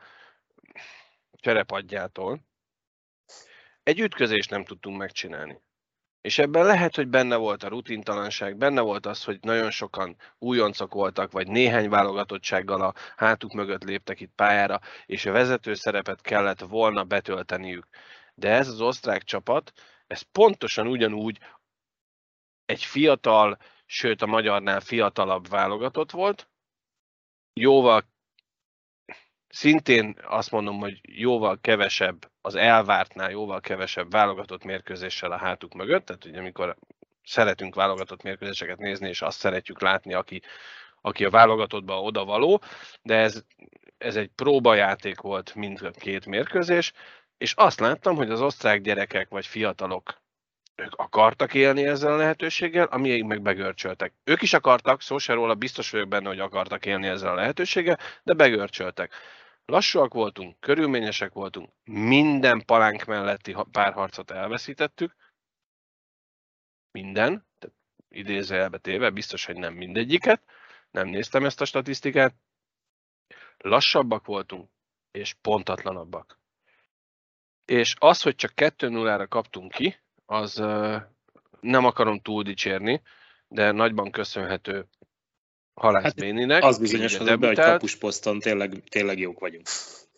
[1.32, 2.48] cserepadjától,
[3.90, 5.62] egy ütközést nem tudtunk megcsinálni.
[6.20, 10.94] És ebben lehet, hogy benne volt a rutintalanság, benne volt az, hogy nagyon sokan újoncok
[10.94, 16.60] voltak, vagy néhány válogatottsággal a hátuk mögött léptek itt pályára, és a vezető szerepet kellett
[16.60, 17.86] volna betölteniük.
[18.34, 19.72] De ez az osztrák csapat,
[20.06, 21.38] ez pontosan ugyanúgy
[22.64, 26.48] egy fiatal, sőt a magyarnál fiatalabb válogatott volt,
[27.52, 28.04] jóval
[29.50, 36.06] szintén azt mondom, hogy jóval kevesebb, az elvártnál jóval kevesebb válogatott mérkőzéssel a hátuk mögött,
[36.06, 36.76] tehát ugye amikor
[37.24, 40.42] szeretünk válogatott mérkőzéseket nézni, és azt szeretjük látni, aki,
[41.00, 42.62] aki a válogatottba oda való,
[43.02, 43.42] de ez,
[43.98, 46.92] ez egy próbajáték volt mind a két mérkőzés,
[47.38, 50.20] és azt láttam, hogy az osztrák gyerekek vagy fiatalok
[50.80, 54.12] ők akartak élni ezzel a lehetőséggel, amiéig meg begörcsöltek.
[54.24, 57.98] Ők is akartak, szó se róla, biztos vagyok benne, hogy akartak élni ezzel a lehetőséggel,
[58.22, 59.12] de begörcsöltek.
[59.70, 65.16] Lassúak voltunk, körülményesek voltunk, minden palánk melletti párharcot elveszítettük,
[66.90, 67.46] minden,
[68.08, 70.42] idézőjelbe téve, biztos, hogy nem mindegyiket,
[70.90, 72.34] nem néztem ezt a statisztikát,
[73.58, 74.70] lassabbak voltunk,
[75.10, 76.38] és pontatlanabbak.
[77.64, 80.54] És az, hogy csak 2-0-ra kaptunk ki, az
[81.60, 83.02] nem akarom túl dicsérni,
[83.48, 84.88] de nagyban köszönhető
[85.80, 86.62] Halász hát Béninek.
[86.62, 89.66] Az bizonyosodott be, hogy kapusposzton tényleg, tényleg jók vagyunk.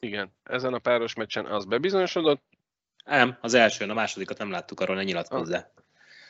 [0.00, 2.42] Igen, ezen a páros meccsen az bebizonyosodott.
[3.04, 5.70] Nem, az első, a másodikat nem láttuk, arról ne nyilatkozzá.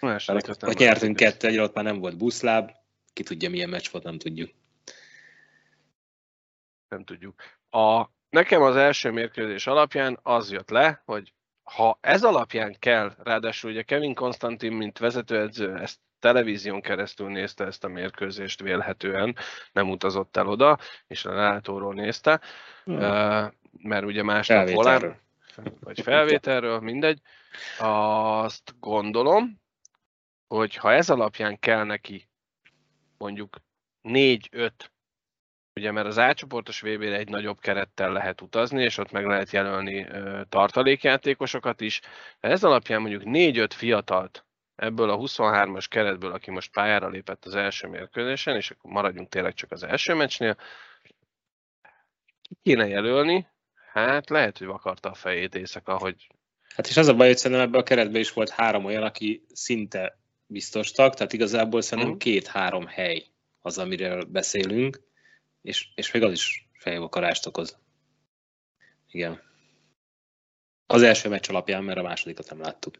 [0.00, 2.70] A másodikat nem Hogy nyertünk kettő egyre, ott már nem volt buszláb,
[3.12, 4.50] ki tudja milyen meccs volt, nem tudjuk.
[6.88, 7.42] Nem tudjuk.
[7.70, 13.70] A, nekem az első mérkőzés alapján az jött le, hogy ha ez alapján kell, ráadásul
[13.70, 19.36] ugye Kevin Konstantin, mint vezetőedző, ezt televízión keresztül nézte ezt a mérkőzést vélhetően,
[19.72, 22.40] nem utazott el oda, és a látóról nézte,
[22.84, 22.96] hmm.
[23.72, 25.20] mert ugye másnap volán,
[25.80, 27.20] vagy felvételről, mindegy.
[27.78, 29.60] Azt gondolom,
[30.48, 32.28] hogy ha ez alapján kell neki
[33.18, 33.56] mondjuk
[34.02, 34.70] 4-5
[35.74, 40.06] ugye mert az átcsoportos VB-re egy nagyobb kerettel lehet utazni, és ott meg lehet jelölni
[40.48, 42.00] tartalékjátékosokat is.
[42.40, 44.44] De ez alapján mondjuk 4-5 fiatalt
[44.76, 49.54] ebből a 23-as keretből, aki most pályára lépett az első mérkőzésen, és akkor maradjunk tényleg
[49.54, 50.56] csak az első meccsnél,
[52.42, 53.46] ki kéne jelölni,
[53.92, 56.26] hát lehet, hogy vakarta a fejét éjszaka, hogy...
[56.74, 59.44] Hát és az a baj, hogy szerintem ebben a keretben is volt három olyan, aki
[59.52, 62.18] szinte biztos tag, tehát igazából szerintem mm.
[62.18, 63.26] két-három hely
[63.60, 65.00] az, amiről beszélünk,
[65.62, 67.78] és, és még az is fejvakarást okoz.
[69.10, 69.40] Igen.
[70.86, 72.94] Az első meccs alapján, mert a másodikat nem láttuk.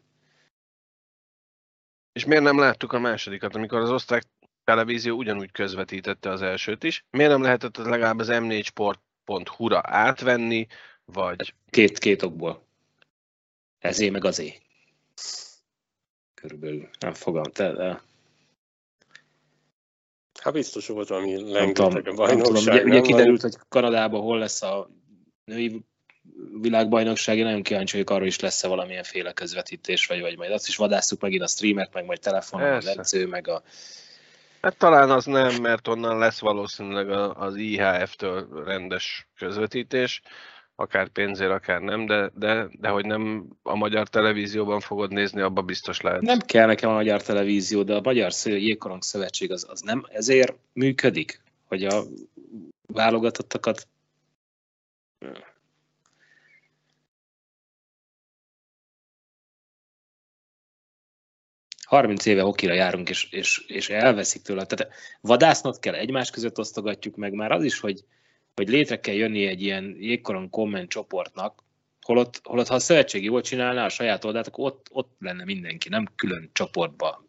[2.13, 4.23] És miért nem láttuk a másodikat, amikor az osztrák
[4.63, 7.05] televízió ugyanúgy közvetítette az elsőt is?
[7.09, 10.67] Miért nem lehetett legalább az m4sport.hu-ra átvenni,
[11.05, 11.53] vagy...
[11.69, 12.65] Két, két okból.
[13.79, 14.61] Ezé meg azé.
[16.33, 16.89] Körülbelül.
[16.99, 18.01] Nem fogom, te, de...
[20.41, 22.73] Hát biztos volt valami lengetek a bajnokság.
[22.73, 24.89] Ugye, ugye kiderült, hogy Kanadában hol lesz a
[25.45, 25.85] női
[26.61, 30.67] világbajnokság, én nagyon kíváncsi vagyok arról is lesz-e valamilyen féle közvetítés, vagy, vagy majd azt
[30.67, 33.63] is vadásztuk megint a streamek, meg majd telefonon, az edző, meg a...
[34.61, 40.21] Hát talán az nem, mert onnan lesz valószínűleg az IHF-től rendes közvetítés,
[40.75, 45.61] akár pénzért, akár nem, de, de, de hogy nem a magyar televízióban fogod nézni, abba
[45.61, 46.21] biztos lehet.
[46.21, 50.55] Nem kell nekem a magyar televízió, de a Magyar Jégkorong Szövetség az, az nem ezért
[50.73, 52.03] működik, hogy a
[52.87, 53.87] válogatottakat
[61.85, 64.65] 30 éve hokira járunk, és, és, és elveszik tőle.
[64.65, 68.03] Tehát vadásznot kell, egymás között osztogatjuk meg már az is, hogy,
[68.55, 71.63] hogy létre kell jönni egy ilyen jégkoron komment csoportnak,
[72.01, 75.89] holott, holott ha a szövetség jól csinálná a saját oldalt, akkor ott, ott lenne mindenki,
[75.89, 77.25] nem külön csoportba,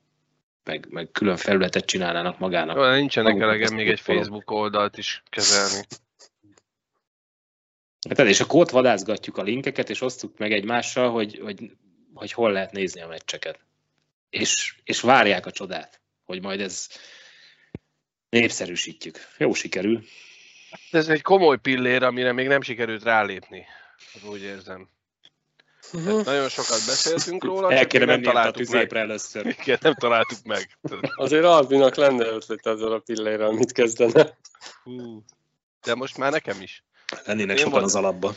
[0.65, 2.77] meg, meg külön felületet csinálnának magának.
[2.77, 5.87] Jó, nincsenek elegem még egy Facebook oldalt is kezelni.
[8.09, 11.77] Hát, és akkor ott vadászgatjuk a linkeket, és osztjuk meg egymással, hogy, hogy,
[12.15, 13.59] hogy hol lehet nézni a meccseket
[14.35, 16.89] és, és várják a csodát, hogy majd ez
[18.29, 19.19] népszerűsítjük.
[19.39, 20.05] Jó sikerül.
[20.91, 23.67] Ez egy komoly pillér, amire még nem sikerült rálépni,
[24.25, 24.89] úgy érzem.
[25.93, 26.25] Uh-huh.
[26.25, 28.95] nagyon sokat beszéltünk róla, El kéne nem találtuk meg.
[28.95, 29.47] először.
[29.47, 30.79] Igen, nem találtuk meg.
[31.15, 34.39] Azért Albinak lenne ötlet ezzel a pillére, amit kezdene.
[34.83, 35.25] Hú.
[35.83, 36.85] De most már nekem is.
[37.25, 37.85] Lennének Én sokan volt...
[37.85, 38.35] az alapban.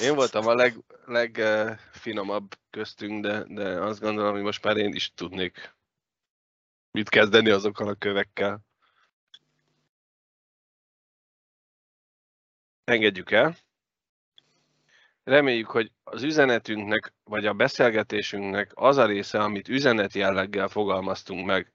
[0.00, 5.12] Én voltam a leg, legfinomabb köztünk, de, de azt gondolom, hogy most már én is
[5.14, 5.74] tudnék
[6.90, 8.60] mit kezdeni azokkal a kövekkel.
[12.84, 13.56] Engedjük el.
[15.24, 21.72] reméljük, hogy az üzenetünknek, vagy a beszélgetésünknek az a része, amit üzenet jelleggel fogalmaztunk meg,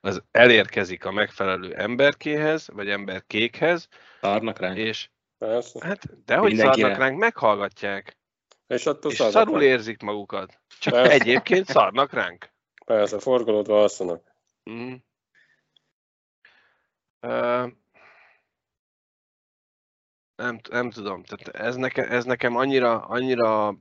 [0.00, 3.88] az elérkezik a megfelelő emberkéhez, vagy emberkékhez.
[4.20, 4.76] Szarnak ránk.
[4.76, 5.08] És
[5.42, 5.86] Persze.
[5.86, 8.18] hát, de hogy szarnak ránk, meghallgatják.
[8.66, 9.66] És, attól és szarul ránk.
[9.66, 10.60] érzik magukat.
[10.78, 11.12] Csak Persze.
[11.12, 12.52] egyébként szarnak ránk.
[12.84, 14.34] Persze, forgolódva alszanak.
[14.70, 14.92] Mm.
[17.20, 17.70] Uh,
[20.34, 23.76] nem, nem tudom, tehát ez, neke, ez nekem annyira, annyira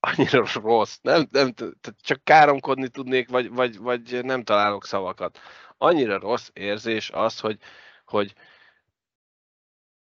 [0.00, 5.38] annyira rossz, nem, nem, tehát csak káromkodni tudnék, vagy, vagy, vagy nem találok szavakat.
[5.78, 7.58] Annyira rossz érzés az, hogy,
[8.04, 8.34] hogy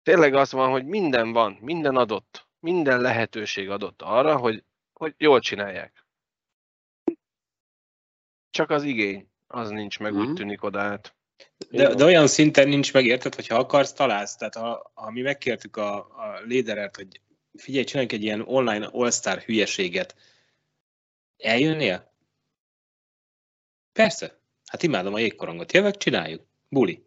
[0.04, 5.40] tényleg az van, hogy minden van, minden adott, minden lehetőség adott arra, hogy, hogy jól
[5.40, 6.06] csinálják.
[8.50, 10.22] Csak az igény, az nincs meg, mm-hmm.
[10.22, 10.36] úgy mhm.
[10.36, 11.16] tűnik oda át.
[11.70, 14.36] De, de olyan szinten nincs megérted, hogy ha akarsz, találsz.
[14.36, 17.22] Tehát ha, ha mi megkértük a, a léderert, hogy
[17.58, 20.16] figyelj, csináljunk egy ilyen online all-star hülyeséget,
[21.38, 22.14] eljönnél?
[23.92, 24.40] Persze.
[24.66, 25.74] Hát imádom a jégkorongot.
[25.74, 26.46] Jövök, csináljuk.
[26.70, 27.06] Buli.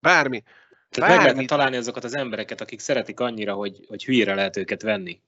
[0.00, 0.42] Bármi.
[0.94, 1.16] Tehát Bármi.
[1.16, 5.20] meg lehetne találni azokat az embereket, akik szeretik annyira, hogy, hogy hülyére lehet őket venni.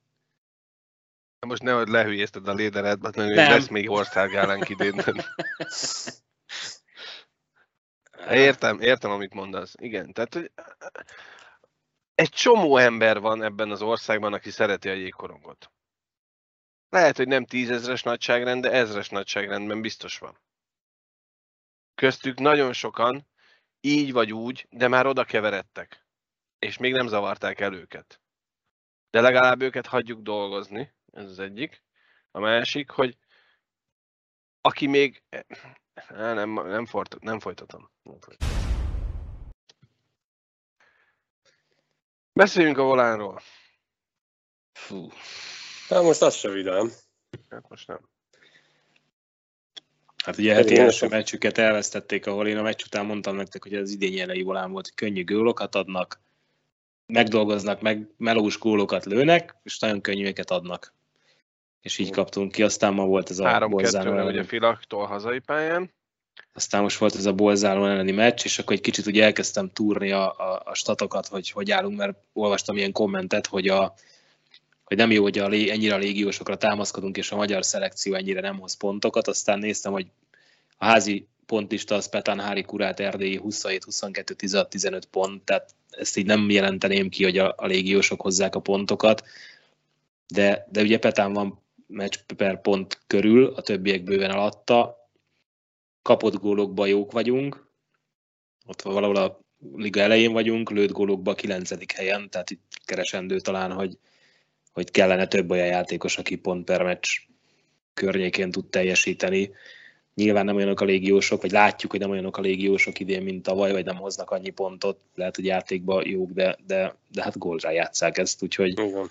[1.46, 5.02] Most nehogy lehülyézted a lédered, mert lesz még országálánk idén.
[8.30, 9.74] Értem, értem, amit mondasz.
[9.78, 10.50] Igen, tehát hogy
[12.14, 15.70] egy csomó ember van ebben az országban, aki szereti a jégkorongot.
[16.88, 20.38] Lehet, hogy nem tízezres nagyságrend, de ezres nagyságrendben biztos van.
[21.94, 23.26] Köztük nagyon sokan,
[23.81, 26.07] így vagy úgy, de már oda keveredtek.
[26.59, 28.20] És még nem zavarták el őket.
[29.11, 31.83] De legalább őket hagyjuk dolgozni, ez az egyik.
[32.31, 33.16] A másik, hogy
[34.61, 35.22] aki még
[36.09, 37.91] nem, nem, nem, fort, nem folytatom.
[38.03, 38.57] Nem folytatom.
[42.33, 43.41] Beszéljünk a volánról.
[44.72, 45.09] Fú.
[45.89, 46.91] Hát most az sem vidám.
[47.49, 48.09] Hát most nem.
[50.27, 53.91] Hát ugye heti első meccsüket elvesztették, ahol én a meccs után mondtam nektek, hogy az
[53.91, 56.20] idény elejé volán volt, hogy könnyű gólokat adnak,
[57.07, 60.95] megdolgoznak, meg melós gólokat lőnek, és nagyon könnyűeket adnak
[61.87, 62.62] és így kaptunk ki.
[62.62, 65.91] Aztán ma volt ez a Három Bolzánó ugye Filaktól hazai pályán.
[66.53, 70.11] Aztán most volt ez a Bolzánó elleni meccs, és akkor egy kicsit ugye elkezdtem túrni
[70.11, 73.95] a, a, a statokat, hogy hogy állunk, mert olvastam ilyen kommentet, hogy a,
[74.87, 78.59] hogy nem jó, hogy a, ennyire a légiósokra támaszkodunk, és a magyar szelekció ennyire nem
[78.59, 79.28] hoz pontokat.
[79.28, 80.07] Aztán néztem, hogy
[80.76, 86.16] a házi pontlista az Petán Hári Kurát Erdélyi 27, 22, 16, 15 pont, tehát ezt
[86.16, 89.24] így nem jelenteném ki, hogy a, a légiósok hozzák a pontokat,
[90.26, 95.09] de, de ugye Petán van meccs per pont körül, a többiek bőven alatta.
[96.03, 97.66] Kapott gólokba jók vagyunk,
[98.66, 99.41] ott valahol a
[99.74, 103.99] liga elején vagyunk, lőtt gólokba a kilencedik helyen, tehát itt keresendő talán, hogy,
[104.77, 107.09] hogy kellene több olyan játékos, aki pont per meccs
[107.95, 109.51] környékén tud teljesíteni.
[110.14, 113.72] Nyilván nem olyanok a légiósok, vagy látjuk, hogy nem olyanok a légiósok idén, mint tavaly,
[113.72, 114.99] vagy nem hoznak annyi pontot.
[115.14, 119.11] Lehet, hogy játékban jók, de, de, de hát gólra játszák ezt, úgyhogy Igen.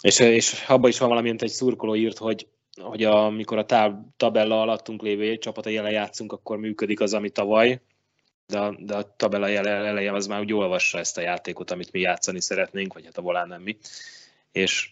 [0.00, 2.46] És, és abban is van valami, mint egy szurkoló írt, hogy,
[2.80, 7.80] hogy amikor a táb, tabella alattunk lévő csapata jelen játszunk, akkor működik az, ami tavaly,
[8.46, 12.00] de a, de a tabella elején az már úgy olvassa ezt a játékot, amit mi
[12.00, 13.76] játszani szeretnénk, vagy hát a volán nem mi.
[14.58, 14.90] És,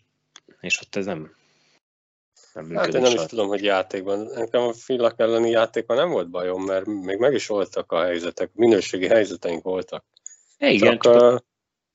[0.61, 1.35] és ott ez nem,
[2.53, 4.19] nem Hát én nem is tudom, hogy játékban.
[4.19, 8.51] Nekem a Fillak elleni játékban nem volt bajom, mert még meg is voltak a helyzetek,
[8.55, 10.05] minőségi helyzeteink voltak.
[10.59, 11.45] É, igen, csak, csak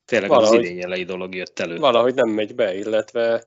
[0.05, 1.77] Tényleg valahogy, az idény elejé dolog jött elő.
[1.77, 3.43] Valahogy nem megy be, illetve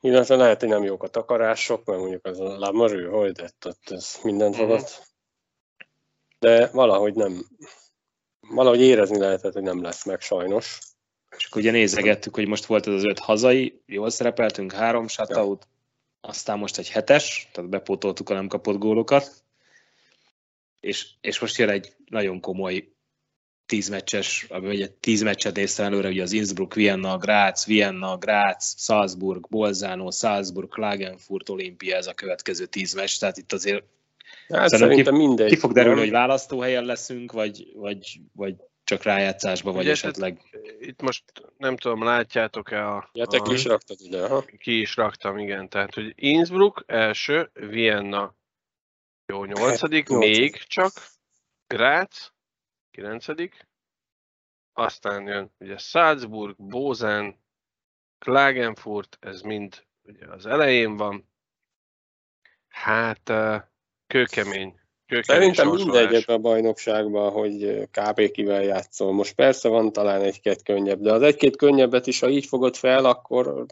[0.00, 3.90] illetve lehet, hogy nem jók a takarások, mert mondjuk az a lamarő, hogy de ott
[3.90, 4.78] ez mindent mm-hmm.
[6.38, 7.46] De valahogy nem,
[8.48, 10.78] valahogy érezni lehetett, hogy nem lesz meg sajnos.
[11.36, 15.68] És akkor ugye nézegettük, hogy most volt ez az öt hazai, jól szerepeltünk, három shutout,
[16.22, 16.28] ja.
[16.28, 19.42] aztán most egy hetes, tehát bepótoltuk a nem kapott gólokat,
[20.80, 22.92] és, és most jön egy nagyon komoly
[23.66, 29.48] tíz meccses, vagy tíz meccset néztem előre, ugye az Innsbruck, Vienna, Graz, Vienna, Graz, Salzburg,
[29.48, 33.84] Bolzano, Salzburg, Klagenfurt, Olimpia, ez a következő tíz meccs, tehát itt azért
[34.48, 35.48] hát szerintem ki, mindegy.
[35.48, 38.54] Ki fog derülni, hogy választóhelyen leszünk, vagy, vagy, vagy
[38.84, 40.60] csak rájátszásba, vagy Ugye, esetleg...
[40.80, 41.24] Itt most
[41.56, 43.10] nem tudom, látjátok-e a...
[43.12, 44.44] Ja, te a, ki is raktad ide, ha?
[44.58, 45.68] Ki is raktam, igen.
[45.68, 48.38] Tehát, hogy Innsbruck első, Vienna
[49.26, 50.92] jó, nyolcadik, még csak,
[51.66, 52.32] Graz,
[52.90, 53.26] 9
[54.72, 57.38] aztán jön ugye Salzburg, Bozen,
[58.18, 61.28] Klagenfurt, ez mind ugye az elején van.
[62.68, 63.32] Hát
[64.06, 64.79] kőkemény,
[65.20, 68.30] Szerintem mindegy a bajnokságban, hogy kb.
[68.30, 69.12] kivel játszol.
[69.12, 73.04] Most persze van talán egy-két könnyebb, de az egy-két könnyebbet is, ha így fogod fel,
[73.04, 73.66] akkor,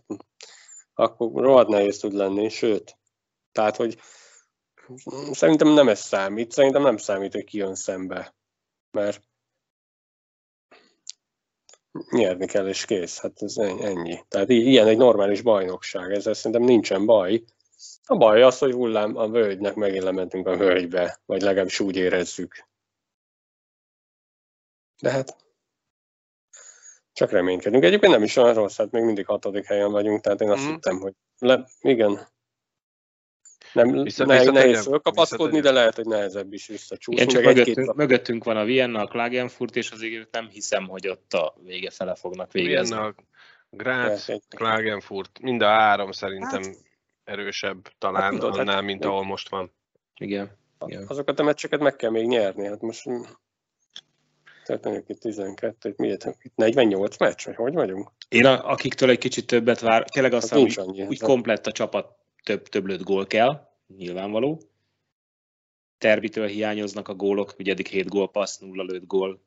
[0.94, 2.96] akkor rohadt nehéz tud lenni, sőt.
[3.52, 3.98] Tehát, hogy
[5.30, 8.34] szerintem nem ez számít, szerintem nem számít, hogy ki jön szembe.
[8.90, 9.22] Mert
[12.10, 13.20] nyerni kell, és kész.
[13.20, 14.24] Hát ez ennyi.
[14.28, 17.42] Tehát ilyen egy normális bajnokság, ezzel szerintem nincsen baj.
[18.10, 22.66] A baj az, hogy hullám a völgynek megint lementünk a völgybe, vagy legalábbis úgy érezzük.
[25.00, 25.36] De hát
[27.12, 27.84] csak reménykedünk.
[27.84, 30.68] Egyébként nem is olyan rossz, hát még mindig hatodik helyen vagyunk, tehát én azt mm.
[30.68, 32.28] hittem, hogy le, igen,
[33.72, 37.22] nem Vissza, ne, nehéz fölkapaszkodni, de lehet, hogy nehezebb is visszacsúszni.
[37.22, 41.32] Igen, csak mögöttünk, mögöttünk van a Vienna, a Klagenfurt, és azért nem hiszem, hogy ott
[41.32, 42.94] a vége fele fognak végezni.
[42.94, 43.14] Vienna,
[43.70, 46.87] Graz, Klagenfurt, mind a három szerintem hát,
[47.28, 49.72] erősebb talán hát, annál, hát, mint ahol most van.
[50.16, 50.50] Igen.
[50.86, 51.04] Igen.
[51.06, 52.66] Azokat a meccseket meg kell még nyerni.
[52.66, 53.04] Hát most
[54.64, 56.24] tehát mondjuk itt 12, miért?
[56.42, 58.10] Itt 48 meccs, vagy hogy vagyunk?
[58.28, 61.72] Én a, akiktől egy kicsit többet vár, tényleg azt hát hogy annyi, úgy komplett a
[61.72, 64.60] csapat több, több lőtt gól kell, nyilvánvaló.
[65.98, 69.42] Terbitől hiányoznak a gólok, ugye eddig 7 gól passz, nulla lőtt gól.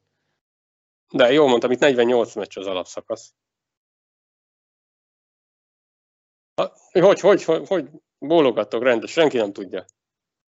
[1.12, 3.34] De jól mondtam, itt 48 meccs az alapszakasz.
[6.92, 7.90] Hogy, hogy, hogy, hogy
[8.20, 9.86] bólogattok rendes, senki nem tudja.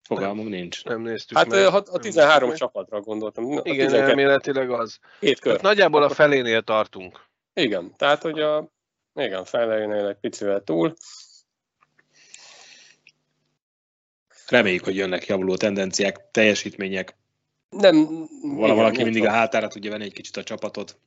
[0.04, 0.84] Fogalmunk nincs.
[0.84, 1.66] Nem néztük Hát meg.
[1.66, 3.46] a 13 nem csapatra gondoltam.
[3.46, 4.10] A Igen, 12.
[4.10, 5.00] elméletileg az.
[5.20, 5.52] Hét kör.
[5.54, 7.26] Hát nagyjából a felénél tartunk.
[7.54, 8.72] Igen, tehát hogy a
[9.16, 10.94] igen, felénél egy picivel túl.
[14.48, 17.16] Reméljük, hogy jönnek javuló tendenciák, teljesítmények.
[17.70, 18.28] Nem.
[18.42, 20.98] Vala, valaki igen, mindig a hátára tudja venni egy kicsit a csapatot.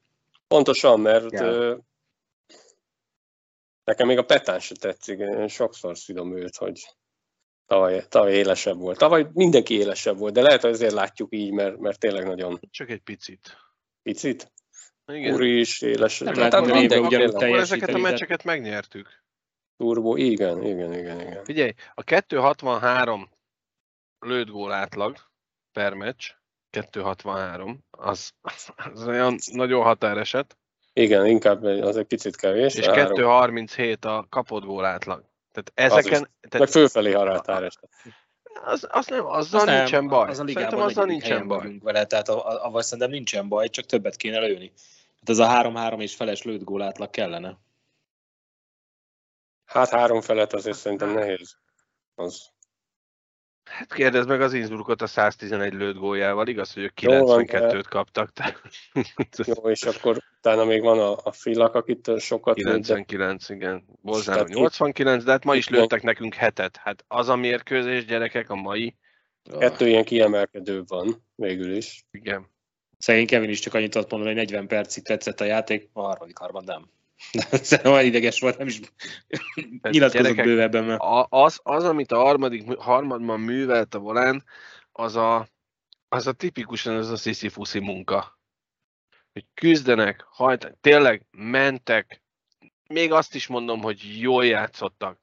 [0.49, 1.79] Pontosan, mert ja.
[3.85, 5.19] Nekem még a Petán se tetszik.
[5.19, 6.87] Én sokszor szidom őt, hogy
[7.67, 8.99] tavaly, tavaly élesebb volt.
[8.99, 12.61] Tavaly mindenki élesebb volt, de lehet, hogy azért látjuk így, mert, mert tényleg nagyon...
[12.71, 13.57] Csak egy picit.
[14.03, 14.53] Picit?
[15.07, 15.35] Igen.
[15.35, 16.19] Úri is éles.
[16.19, 19.23] Nem lehet, hogy mindenki akkor ezeket a meccseket megnyertük.
[19.77, 21.45] Turbo, igen, igen, igen, igen.
[21.45, 23.31] Figyelj, a 263
[24.19, 25.17] lőtt gól átlag
[25.73, 26.31] per meccs,
[26.71, 28.31] 263, az,
[28.77, 30.59] az olyan nagyon határeset.
[30.97, 32.75] Igen, inkább az egy picit kevés.
[32.75, 35.25] És 237 a kapott gól átlag.
[35.53, 36.23] Tehát ezeken...
[36.23, 37.89] Az tehát, meg fölfelé határeset.
[38.65, 40.29] Az, az nem, azzal az nincsen nem, baj.
[40.29, 41.79] Az a Szerintem azzal nincsen baj.
[41.83, 44.73] Vele, tehát avval szerintem nincsen baj, csak többet kéne lőni.
[45.19, 47.59] Hát ez a 3-3 és feles lőtt gól átlag kellene.
[49.65, 51.57] Hát három felet azért szerintem nehéz.
[52.15, 52.53] Az.
[53.65, 58.31] Hát kérdezd meg az Innsbruckot a 111 lőtt góljával, igaz, hogy ők 92-t kaptak.
[58.31, 58.57] De...
[59.55, 63.85] Jó, és akkor utána még van a, a Filak, akit sokat 99, lőtt, igen.
[64.01, 66.77] Bolzán 89, de hát ma is lőttek nekünk hetet.
[66.77, 68.97] Hát az a mérkőzés, gyerekek, a mai.
[69.59, 72.07] Kettő ilyen kiemelkedő van, végül is.
[72.11, 72.53] Igen.
[72.99, 76.39] Szegény Kevin is csak annyit tudott mondani, hogy 40 percig tetszett a játék, a harmadik
[76.39, 76.91] harmad nem.
[77.33, 78.81] Szerintem olyan ideges volt, nem is
[79.83, 80.85] nyilatkozott bővebben.
[80.85, 81.01] Mert...
[81.29, 84.45] Az, az, amit a harmadik, harmadban művelt a volán,
[84.93, 85.47] az a,
[86.09, 88.39] az a tipikusan az a sziszi munka.
[89.33, 92.23] Hogy küzdenek, hajtanak, tényleg mentek,
[92.89, 95.19] még azt is mondom, hogy jól játszottak.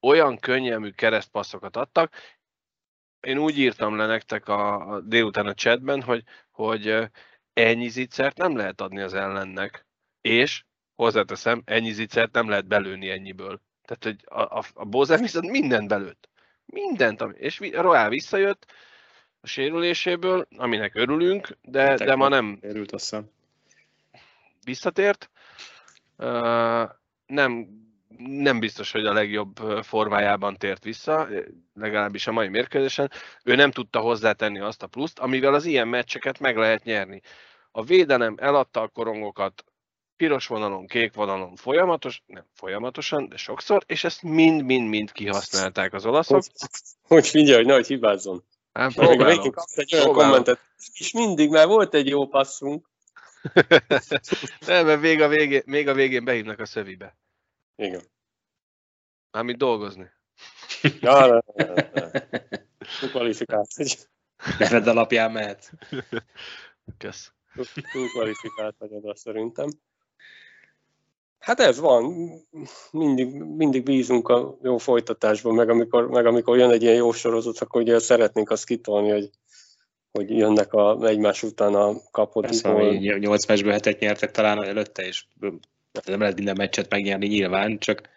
[0.00, 2.14] Olyan könnyelmű keresztpasszokat adtak.
[3.20, 7.10] Én úgy írtam le nektek a, a délután a chatben, hogy, hogy
[7.52, 9.86] ennyi zicsert nem lehet adni az ellennek.
[10.20, 10.64] És
[11.02, 13.60] hozzáteszem, ennyi zicert nem lehet belőni ennyiből.
[13.84, 16.28] Tehát, hogy a, a, a Bozán viszont mindent belőtt.
[16.66, 18.72] Mindent, és Royal visszajött
[19.40, 22.58] a sérüléséből, aminek örülünk, de, de ma nem...
[22.60, 23.16] Örült azt
[24.64, 25.30] Visszatért.
[26.16, 26.90] Uh,
[27.26, 27.66] nem,
[28.18, 31.28] nem biztos, hogy a legjobb formájában tért vissza,
[31.74, 33.10] legalábbis a mai mérkőzésen.
[33.44, 37.20] Ő nem tudta hozzátenni azt a pluszt, amivel az ilyen meccseket meg lehet nyerni.
[37.70, 39.64] A védelem eladta a korongokat,
[40.16, 46.36] piros vonalon, kék vonalon folyamatos, nem folyamatosan, de sokszor, és ezt mind-mind-mind kihasználták az olaszok.
[46.36, 46.46] Hogy,
[47.02, 48.44] hogy figyelj, hogy nehogy hibázzon.
[48.72, 49.40] Hát próbálom.
[49.42, 50.60] Még egy olyan kommentet,
[50.92, 52.90] és mindig, mert volt egy jó passzunk.
[54.66, 57.16] nem, mert még a, végén, még a végén behívnak a szövibe.
[57.76, 58.02] Igen.
[59.30, 60.10] Mármint dolgozni.
[61.00, 62.10] Ja, ne, ne, ne.
[63.00, 63.68] Túl kvalifikált.
[64.58, 65.72] Neved alapján mehet.
[66.98, 67.32] Kösz.
[67.92, 69.68] Túl kvalifikált vagy oda szerintem.
[71.42, 72.30] Hát ez van,
[72.90, 77.58] mindig, mindig bízunk a jó folytatásban, meg amikor, meg amikor jön egy ilyen jó sorozat,
[77.58, 79.30] akkor ugye szeretnénk azt kitolni, hogy,
[80.10, 82.44] hogy jönnek a, egymás után a kapott.
[82.44, 85.24] Persze, 8 meccsből hetet nyertek talán előtte, és
[86.04, 88.08] nem lehet minden meccset megnyerni nyilván, csak,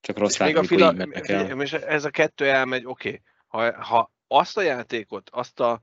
[0.00, 1.60] csak rossz látni, még a fila, el.
[1.60, 3.70] És ez a kettő elmegy, oké, okay.
[3.70, 5.80] ha, ha azt a játékot, azt a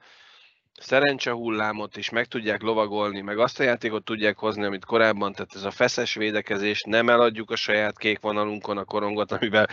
[0.79, 5.63] szerencsehullámot is meg tudják lovagolni, meg azt a játékot tudják hozni, amit korábban, tehát ez
[5.63, 9.67] a feszes védekezés, nem eladjuk a saját kék vonalunkon a korongot, amivel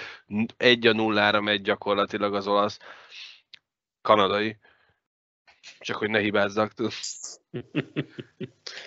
[0.57, 2.79] egy a nullára megy gyakorlatilag az olasz
[4.03, 4.59] kanadai,
[5.79, 6.73] csak hogy ne hibázzak.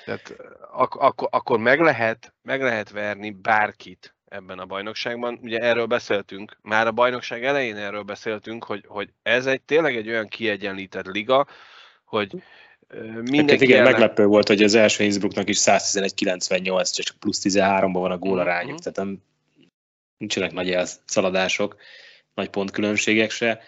[0.05, 0.35] Tehát
[0.71, 5.39] ak- ak- akkor meg lehet, meg lehet verni bárkit ebben a bajnokságban.
[5.41, 10.09] Ugye erről beszéltünk, már a bajnokság elején erről beszéltünk, hogy, hogy ez egy tényleg egy
[10.09, 11.47] olyan kiegyenlített liga,
[12.13, 12.43] hogy
[13.21, 13.91] mindenki igen, ellen...
[13.91, 18.75] meglepő volt, hogy az első Innsbrucknak is 111-98, csak plusz 13-ban van a gólarányuk, mm-hmm.
[18.75, 19.21] tehát nem,
[20.17, 21.75] nincsenek nagy elszaladások,
[22.33, 23.61] nagy pontkülönbségek se.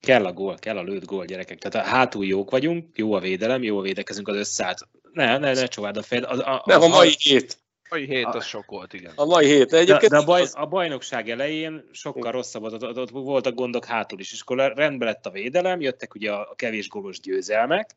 [0.00, 1.58] Kell a gól, kell a lőtt gól, gyerekek.
[1.58, 4.88] Tehát a hátul jók vagyunk, jó a védelem, jó a védekezünk az összeállt.
[5.12, 6.24] Ne, ne, ne csováld a fejed.
[6.24, 7.58] Az, a, nem, a mai hét.
[7.90, 9.12] A mai hét az sok volt, igen.
[9.14, 9.70] A mai hét.
[9.70, 13.84] De, de, de a, baj, a bajnokság elején sokkal rosszabb, ott, ott, ott voltak gondok
[13.84, 17.96] hátul is, és akkor rendben lett a védelem, jöttek ugye a kevés gólos győzelmek,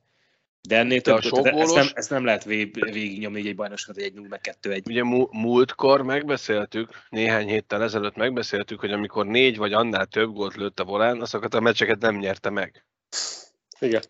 [0.62, 1.64] de ennél több, sok gólos...
[1.64, 4.88] ezt, nem, ezt nem lehet vég, végignyomni egy bajnokságot, egy 0 meg 2 egy.
[4.88, 10.80] Ugye múltkor megbeszéltük, néhány héttel ezelőtt megbeszéltük, hogy amikor négy vagy annál több gólt lőtt
[10.80, 12.86] a volán, azokat a meccseket nem nyerte meg.
[13.80, 14.02] Igen.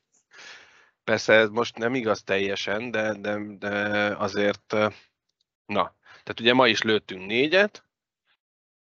[1.04, 3.70] Persze ez most nem igaz teljesen, de, de, de
[4.18, 4.76] azért,
[5.72, 7.86] na, tehát ugye ma is lőttünk négyet,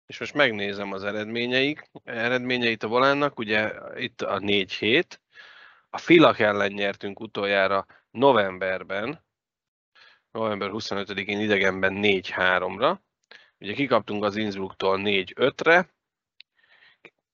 [0.07, 5.21] és most megnézem az eredményeik, eredményeit a volánnak, ugye itt a 4 hét,
[5.91, 9.25] a Filak ellen nyertünk utoljára novemberben,
[10.31, 12.99] november 25-én idegenben 4-3-ra.
[13.59, 15.89] Ugye kikaptunk az Innsbrucktól 4-5-re,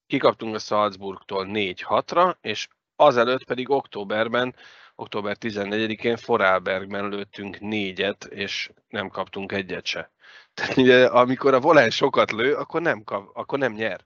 [0.07, 4.55] kikaptunk a Salzburgtól 4-6-ra, és azelőtt pedig októberben,
[4.97, 10.11] október 14-én Forálbergben lőttünk négyet, és nem kaptunk egyet se.
[10.55, 14.05] Tehát ugye, amikor a volán sokat lő, akkor nem, kap, akkor nem nyer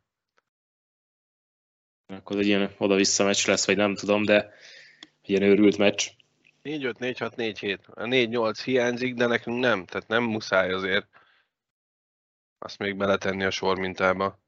[2.16, 4.52] akkor egy ilyen oda-vissza meccs lesz, vagy nem tudom, de
[5.22, 6.08] ilyen őrült meccs.
[6.62, 7.78] 4-5, 4-6, 4-7.
[7.88, 11.06] A 4-8 hiányzik, de nekünk nem, tehát nem muszáj azért
[12.58, 14.38] azt még beletenni a sor mintába.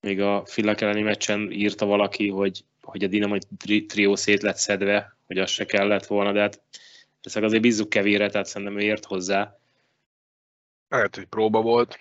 [0.00, 4.56] Még a Fillak elleni meccsen írta valaki, hogy, hogy a Dinamo tri- trió szét lett
[4.56, 6.60] szedve, hogy az se kellett volna, de hát
[7.22, 9.58] ezt azért bízzuk kevére, tehát szerintem ő ért hozzá.
[10.88, 12.00] Hát, hogy próba volt.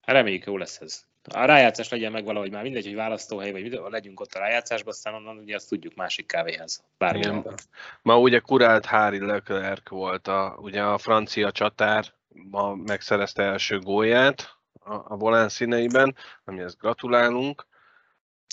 [0.00, 1.04] Hát reméljük, jó lesz ez.
[1.22, 4.92] A rájátszás legyen meg valahogy már mindegy, hogy választóhely, vagy mit, legyünk ott a rájátszásban,
[4.92, 6.84] aztán onnan ugye azt tudjuk másik kávéhez.
[6.98, 7.54] Bármilyen.
[8.02, 14.58] Ma ugye kurált Hári Leclerc volt a, ugye a francia csatár, ma megszerezte első gólját
[14.84, 17.66] a, a volán színeiben, amihez gratulálunk.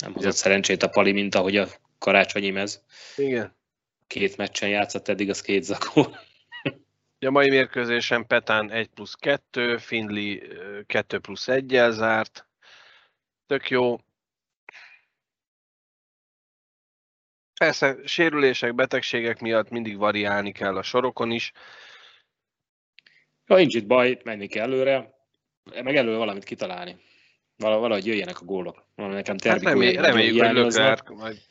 [0.01, 1.67] Nem hozott szerencsét a Pali, mint ahogy a
[1.97, 2.83] karácsonyi mez.
[3.17, 3.55] Igen.
[4.07, 6.15] Két meccsen játszott eddig, az két zakó.
[7.25, 10.37] A mai mérkőzésen Petán 1 plusz 2, Findley
[10.85, 12.47] 2 plusz 1-jel zárt.
[13.47, 13.97] Tök jó.
[17.59, 21.51] Persze sérülések, betegségek miatt mindig variálni kell a sorokon is.
[23.45, 25.20] Ha nincs itt baj, menni kell előre,
[25.83, 26.97] meg előre valamit kitalálni.
[27.57, 28.85] Valahogy jöjjenek a gólok.
[28.95, 31.41] Nekem terbi hát remély, reméljük, hogy Löklerk majd...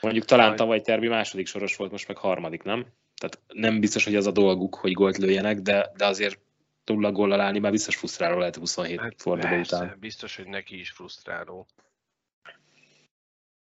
[0.00, 0.58] Mondjuk talán majd...
[0.58, 2.86] tavaly terbi második soros volt, most meg harmadik, nem?
[3.14, 6.38] Tehát nem biztos, hogy az a dolguk, hogy gólt lőjenek, de, de azért
[6.84, 9.96] nulla góllal állni már biztos frusztráló lehet 27 hát forduló után.
[9.98, 11.66] biztos, hogy neki is frusztráló.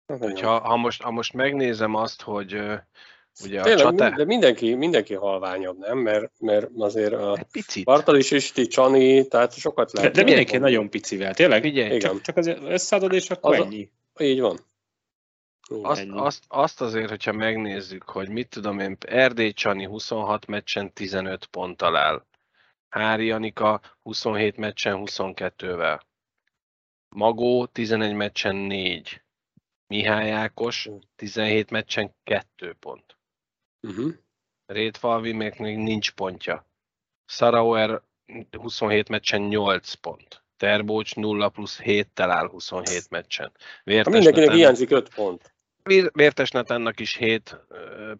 [0.05, 2.61] Hogyha, ha, most, ha most megnézem azt, hogy
[3.43, 4.09] ugye a Tényleg, csatá...
[4.09, 5.97] de mindenki, mindenki halványabb, nem?
[5.97, 7.85] Mert, mert azért a hát picit.
[7.85, 10.11] Bartalis, Isti, Csani, tehát sokat lehet.
[10.13, 11.65] De, de mindenki nagyon picivel, tényleg?
[11.65, 11.99] Igen.
[11.99, 13.89] Csak, csak az összeadod, és akkor az ennyi.
[14.13, 14.59] A, így van.
[15.81, 21.45] Azt, azt, azt azért, hogyha megnézzük, hogy mit tudom én, Erdély Csani 26 meccsen 15
[21.45, 22.25] ponttal áll.
[22.89, 25.99] Hári Anika 27 meccsen 22-vel.
[27.09, 29.21] Magó 11 meccsen 4.
[29.87, 33.17] Mihály Ákos 17 meccsen 2 pont.
[33.87, 34.13] Uh-huh.
[34.65, 36.67] Rétfalvi még, még nincs pontja.
[37.25, 38.01] Sarauer
[38.51, 40.43] 27 meccsen 8 pont.
[40.57, 43.51] Terbócs 0 plusz 7-tel áll 27 meccsen.
[43.83, 45.53] Vértes mindenkinek hiányzik 5 pont.
[46.13, 47.57] Vértes Natánnak is 7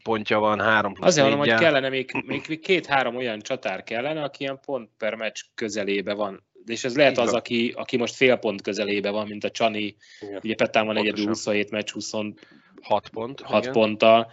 [0.03, 4.43] pontja van, 3 plusz Azért mondom, hogy kellene még, még két-három olyan csatár kellene, aki
[4.43, 6.43] ilyen pont per meccs közelébe van.
[6.65, 9.95] És ez lehet az, aki, aki most fél pont közelébe van, mint a Csani.
[10.19, 10.39] Igen.
[10.43, 14.31] Ugye Petán van egyedül 27 meccs, 26 pont, 6 ponttal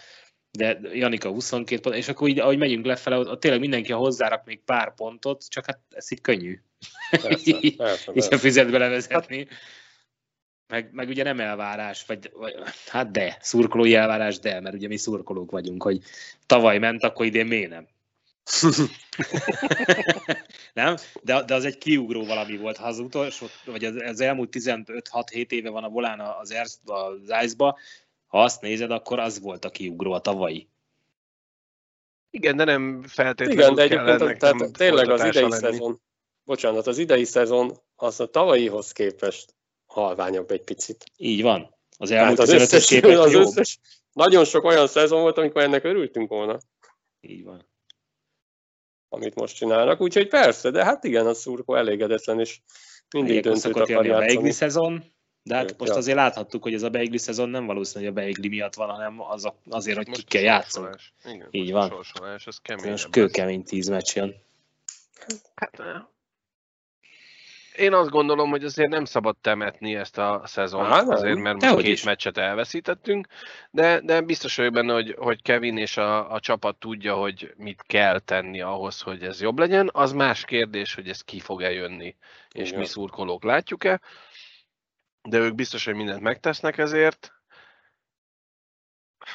[0.51, 4.61] de Janika 22 pont, és akkor így, ahogy megyünk lefele, ott tényleg mindenki hozzárak még
[4.65, 6.61] pár pontot, csak hát ez így könnyű.
[7.11, 9.39] Persze, persze, így a füzetbe levezetni.
[9.39, 9.59] Hát,
[10.67, 12.55] meg, meg ugye nem elvárás, vagy, vagy
[12.87, 16.01] hát de, szurkolói elvárás, de, mert ugye mi szurkolók vagyunk, hogy
[16.47, 17.89] tavaly ment, akkor idén miért nem?
[20.73, 20.97] nem?
[21.23, 22.77] De, de az egy kiugró valami volt.
[22.77, 27.79] Ha az utolsó, vagy az, az elmúlt 15-6-7 éve van a volán az, az Ice-ba,
[28.31, 30.69] ha azt nézed, akkor az volt a kiugró a tavalyi.
[32.31, 35.55] Igen, de nem feltétlenül Igen, de egyébként tehát tényleg az idei lenni.
[35.55, 36.01] szezon,
[36.45, 39.55] bocsánat, az idei szezon az a tavalyihoz képest
[39.87, 41.05] halványabb egy picit.
[41.17, 41.77] Így van.
[41.99, 43.79] Az elmúlt az összes, képest az összes,
[44.13, 46.59] nagyon sok olyan szezon volt, amikor ennek örültünk volna.
[47.21, 47.69] Így van.
[49.09, 52.61] Amit most csinálnak, úgyhogy persze, de hát igen, a szurkó elégedetlen, és
[53.11, 54.49] mindig döntőt akar játszani.
[54.49, 55.05] A szezon,
[55.43, 55.97] de hát most ja.
[55.97, 59.21] azért láthattuk, hogy ez a beigli szezon nem valószínű, hogy a beigli miatt van, hanem
[59.21, 60.97] az a, azért, hogy most kell játszani.
[61.25, 61.89] Igen, Így van.
[61.89, 62.91] Sorsolás, ez kemény.
[62.91, 64.35] Most kőkemény tíz meccs jön.
[65.55, 65.83] Hát,
[67.81, 71.77] én azt gondolom, hogy azért nem szabad temetni ezt a szezont, Há, azért, mert most
[71.77, 72.03] két is.
[72.03, 73.27] meccset elveszítettünk,
[73.71, 77.83] de, de biztos vagyok benne, hogy, hogy Kevin és a, a csapat tudja, hogy mit
[77.87, 79.91] kell tenni ahhoz, hogy ez jobb legyen.
[79.93, 82.17] Az más kérdés, hogy ez ki fog-e jönni,
[82.53, 82.81] és Igen.
[82.81, 84.01] mi szurkolók látjuk-e
[85.23, 87.33] de ők biztos, hogy mindent megtesznek ezért.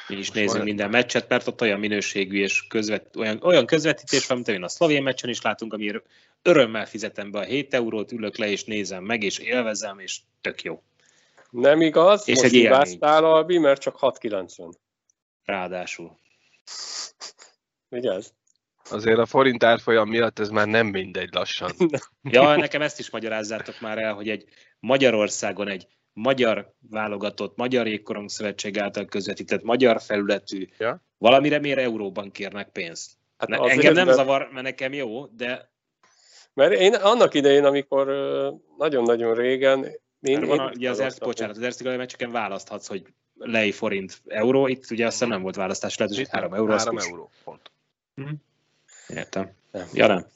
[0.08, 0.64] Mi is Most nézünk majd...
[0.64, 4.68] minden meccset, mert ott olyan minőségű és közvet, olyan, olyan közvetítés van, mint én a
[4.68, 6.06] szlovén meccsen is látunk, amiért
[6.42, 10.62] örömmel fizetem be a 7 eurót, ülök le és nézem meg, és élvezem, és tök
[10.62, 10.82] jó.
[11.50, 14.72] Nem igaz, és most egy hibáztál, Albi, mert csak 6,90.
[15.44, 16.18] Ráadásul.
[17.88, 18.28] Vigyázz.
[18.90, 21.72] Azért a forint árfolyam miatt ez már nem mindegy lassan.
[22.22, 24.44] ja, nekem ezt is magyarázzátok már el, hogy egy
[24.80, 31.02] Magyarországon egy magyar válogatott, Magyar Jégkorong Szövetség által közvetített magyar felületű, ja?
[31.18, 33.10] valamire miért euróban kérnek pénzt?
[33.36, 34.16] Hát ne, engem nem mert...
[34.16, 35.70] zavar, mert nekem jó, de...
[36.54, 38.06] Mert én annak idején, amikor
[38.78, 39.86] nagyon-nagyon régen...
[40.20, 43.02] Én, van a, ugye az Ersz, bocsánat, az Erztigai meccseken választhatsz, hogy
[43.38, 46.72] lej forint euró, itt ugye azt hiszem nem volt választás lehetőség, 3 euró.
[46.72, 47.70] 3 euró, pont.
[48.14, 48.28] Hm.
[49.08, 49.50] Értem.
[49.92, 50.26] Ja, nem.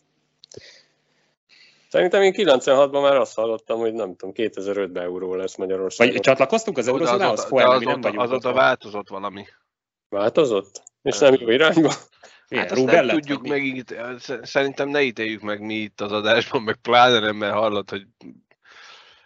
[1.91, 6.13] Szerintem én 96-ban már azt hallottam, hogy nem tudom, 2005-ben euró lesz Magyarországon.
[6.13, 7.47] Vagy csatlakoztunk az eurózónához?
[7.51, 9.45] Azóta, azóta változott valami.
[10.09, 10.83] Változott?
[11.03, 11.93] És nem jó irányba?
[12.49, 13.95] Hát azt nem tudjuk meg, itt,
[14.43, 18.07] szerintem ne ítéljük meg mi itt az adásban, meg pláne nem, mert hallott, hogy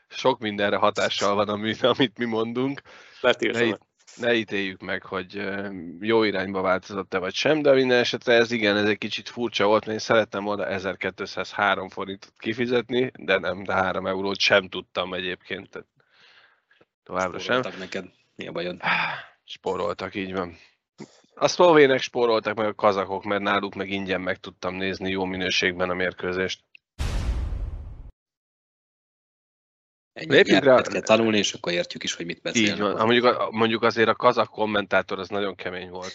[0.08, 1.48] sok mindenre hatással van,
[1.80, 2.80] amit mi mondunk.
[3.20, 3.80] Letiltanak
[4.16, 5.42] ne ítéljük meg, hogy
[6.00, 9.80] jó irányba változott-e vagy sem, de minden esetre ez igen, ez egy kicsit furcsa volt,
[9.80, 15.70] mert én szerettem volna 1203 forintot kifizetni, de nem, de 3 eurót sem tudtam egyébként.
[15.70, 15.88] Tehát
[17.02, 17.60] továbbra sem.
[17.78, 18.04] neked,
[18.36, 18.80] mi a bajod?
[19.44, 20.56] Spóroltak, így van.
[21.34, 25.90] A szlovének spóroltak meg a kazakok, mert náluk meg ingyen meg tudtam nézni jó minőségben
[25.90, 26.60] a mérkőzést.
[30.14, 30.80] Lépjünk rá.
[30.82, 32.74] kell tanulni, és akkor értjük is, hogy mit beszélnek.
[32.74, 32.96] Így van.
[32.96, 36.12] Ha mondjuk, mondjuk azért a kazak kommentátor az nagyon kemény volt.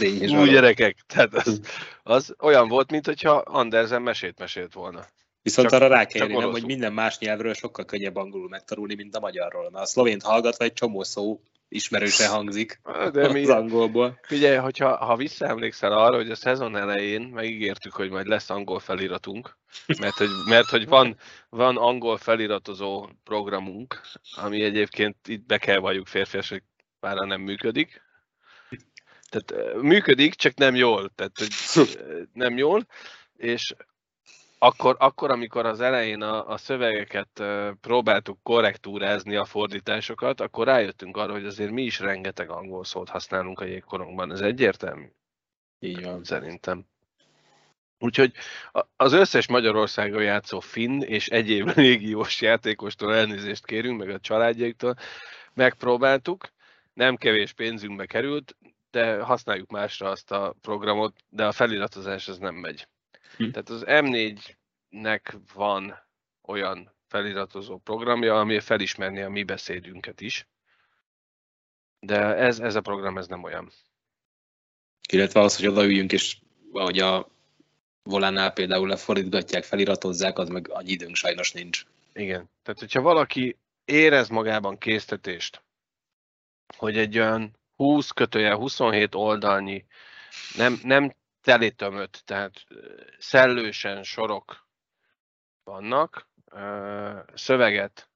[0.40, 1.60] Új gyerekek, tehát az,
[2.02, 5.06] az olyan volt, mint hogyha Andersen mesét mesélt volna.
[5.42, 9.16] Viszont csak, arra rá kell érni, hogy minden más nyelvről sokkal könnyebb angolul megtanulni, mint
[9.16, 9.70] a magyarról.
[9.70, 12.80] Mert a szlovént hallgatva egy csomó szó ismerősen hangzik
[13.12, 14.18] De mi, az angolból.
[14.22, 19.56] Figyelj, hogyha, ha visszaemlékszel arra, hogy a szezon elején megígértük, hogy majd lesz angol feliratunk,
[20.00, 21.16] mert hogy, mert, hogy van,
[21.48, 24.00] van angol feliratozó programunk,
[24.36, 26.62] ami egyébként itt be kell valljuk férfias, hogy
[27.00, 28.02] már nem működik.
[29.28, 31.10] Tehát működik, csak nem jól.
[31.14, 31.32] Tehát
[31.72, 31.98] hogy
[32.32, 32.86] nem jól,
[33.36, 33.74] és
[34.62, 37.42] akkor, akkor, amikor az elején a, a szövegeket
[37.80, 43.60] próbáltuk korrektúrázni a fordításokat, akkor rájöttünk arra, hogy azért mi is rengeteg angol szót használunk
[43.60, 44.32] a jégkorongban.
[44.32, 45.06] Ez egyértelmű?
[45.78, 46.24] Így van.
[46.24, 46.84] Szerintem.
[47.98, 48.32] Úgyhogy
[48.96, 54.96] az összes Magyarországon játszó finn és egyéb légiós játékostól elnézést kérünk, meg a családjaiktól,
[55.54, 56.48] megpróbáltuk,
[56.92, 58.56] nem kevés pénzünkbe került,
[58.90, 62.88] de használjuk másra azt a programot, de a feliratozás az nem megy.
[63.40, 63.50] Hm.
[63.50, 65.94] Tehát az M4-nek van
[66.42, 70.48] olyan feliratozó programja, ami felismerni a mi beszédünket is.
[72.00, 73.70] De ez, ez a program ez nem olyan.
[75.08, 76.38] Illetve az, hogy odaüljünk, és
[76.72, 77.28] ahogy a
[78.02, 81.84] volánál például lefordítgatják, feliratozzák, az meg annyi időnk sajnos nincs.
[82.12, 82.50] Igen.
[82.62, 85.62] Tehát, hogyha valaki érez magában késztetést,
[86.76, 89.84] hogy egy olyan 20 kötője 27 oldalnyi,
[90.56, 92.52] nem, nem telétömött, tehát
[93.18, 94.68] szellősen sorok
[95.64, 96.28] vannak,
[97.34, 98.10] szöveget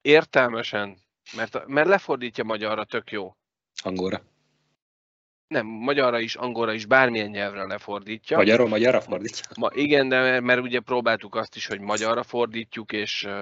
[0.00, 0.96] értelmesen,
[1.36, 3.36] mert, mert lefordítja magyarra tök jó.
[3.82, 4.22] Angolra.
[5.46, 8.36] Nem, magyarra is, angolra is, bármilyen nyelvre lefordítja.
[8.36, 9.44] Magyarról magyarra fordítja?
[9.56, 13.32] Ma, igen, de mert, mert ugye próbáltuk azt is, hogy magyarra fordítjuk, és uh,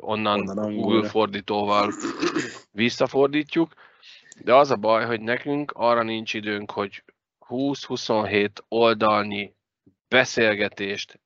[0.00, 1.92] onnan, onnan Google fordítóval
[2.70, 3.72] visszafordítjuk.
[4.40, 7.04] De az a baj, hogy nekünk arra nincs időnk, hogy
[7.52, 9.54] 20-27 oldalnyi
[10.08, 11.20] beszélgetést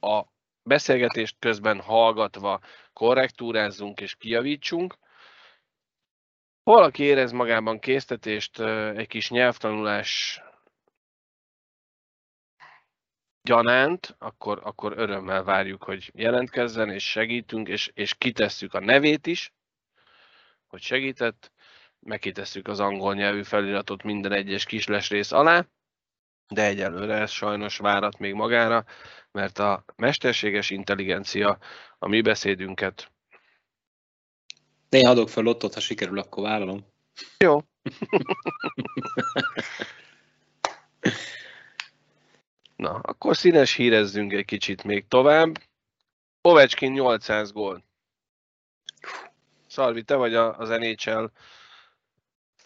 [0.00, 0.22] a
[0.62, 2.60] beszélgetést közben hallgatva
[2.92, 4.98] korrektúrázzunk és kijavítsunk.
[6.62, 8.60] Valaki érez magában késztetést,
[8.96, 10.42] egy kis nyelvtanulás
[13.42, 19.52] gyanánt, akkor, akkor örömmel várjuk, hogy jelentkezzen, és segítünk, és, és kitesszük a nevét is,
[20.66, 21.52] hogy segített,
[22.00, 25.66] megkitesszük az angol nyelvű feliratot minden egyes kisles rész alá,
[26.48, 28.84] de egyelőre ez sajnos várat még magára,
[29.30, 31.58] mert a mesterséges intelligencia
[31.98, 33.12] a mi beszédünket.
[34.88, 36.86] Néha adok fel lottot, ha sikerül, akkor vállalom.
[37.38, 37.62] Jó.
[42.76, 45.58] Na, akkor színes hírezzünk egy kicsit még tovább.
[46.40, 47.84] Ovecskin 800 gól.
[49.66, 51.24] Szalvi, te vagy az NHL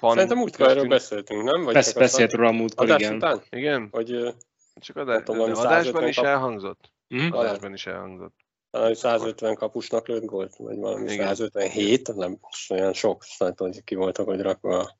[0.03, 0.13] fan.
[0.13, 1.63] Szerintem múltkor erről beszéltünk, nem?
[1.65, 3.15] Vagy Besz, beszélt róla a múltkor, igen.
[3.15, 3.43] Után?
[3.51, 3.89] Igen?
[3.91, 4.35] Hogy,
[4.75, 6.25] Csak adás, tudom, adásban is kap...
[6.25, 6.93] elhangzott?
[7.15, 7.31] Mm?
[7.31, 8.35] Adásban is elhangzott.
[8.71, 11.27] Talán 150 kapusnak lőtt gólt, vagy valami igen.
[11.27, 12.39] 157, nem
[12.71, 14.99] olyan sok, nem tudom, hogy ki voltak, hogy rakva.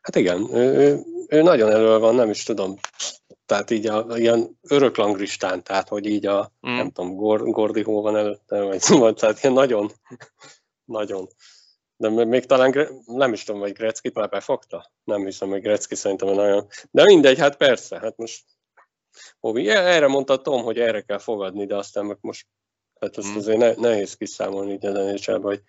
[0.00, 2.74] Hát igen, ő, ő, ő nagyon elő van, nem is tudom,
[3.46, 6.76] tehát így a, ilyen öröklangristán, tehát hogy így a, mm.
[6.76, 7.16] nem tudom,
[7.50, 9.90] Gordi hol van előtte, vagy szóval, tehát ilyen nagyon,
[10.84, 11.28] nagyon.
[11.96, 14.92] De még talán, nem is tudom, hogy Gretzky már befogta?
[15.04, 16.66] Nem hiszem, hogy Gretzky szerintem nagyon...
[16.90, 18.44] De mindegy, hát persze, hát most...
[19.40, 22.46] Hovi, erre mondta Tom, hogy erre kell fogadni, de aztán meg most...
[23.00, 23.36] Hát ezt mm.
[23.36, 25.62] azért ne, nehéz kiszámolni így a hogy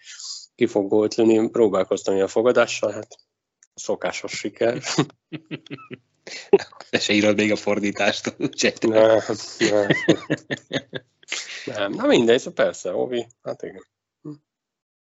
[0.55, 1.17] ki fog gólt.
[1.17, 3.17] Én próbálkoztam a fogadással, hát
[3.73, 4.81] szokásos siker.
[6.89, 8.77] De se írod még a fordítást, úgyhogy...
[8.79, 9.21] Nem,
[9.59, 9.87] nem.
[11.65, 13.85] nem, na mindegy, szóval persze, Ovi, hát igen.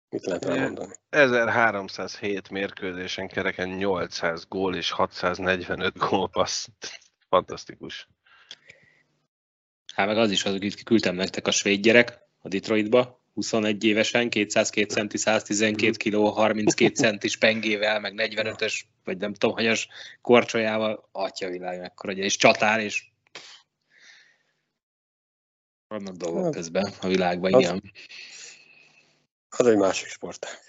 [0.10, 0.94] Mit lehet elmondani?
[1.10, 6.68] 1307 mérkőzésen kereken 800 gól és 645 gólpassz.
[7.30, 8.08] Fantasztikus.
[9.94, 14.90] Hát meg az is, az, küldtem nektek a svéd gyerek a Detroitba, 21 évesen, 202
[14.90, 19.88] centi, 112 kg, 32 centis pengével, meg 45-ös, vagy nem tudom, hanyas
[20.22, 23.04] korcsolyával, atya világ mekkora, és csatár, és
[25.88, 27.76] vannak dolgok hát, közben a világban, az, igen.
[27.76, 28.37] Az
[29.66, 30.58] egy másik sportág.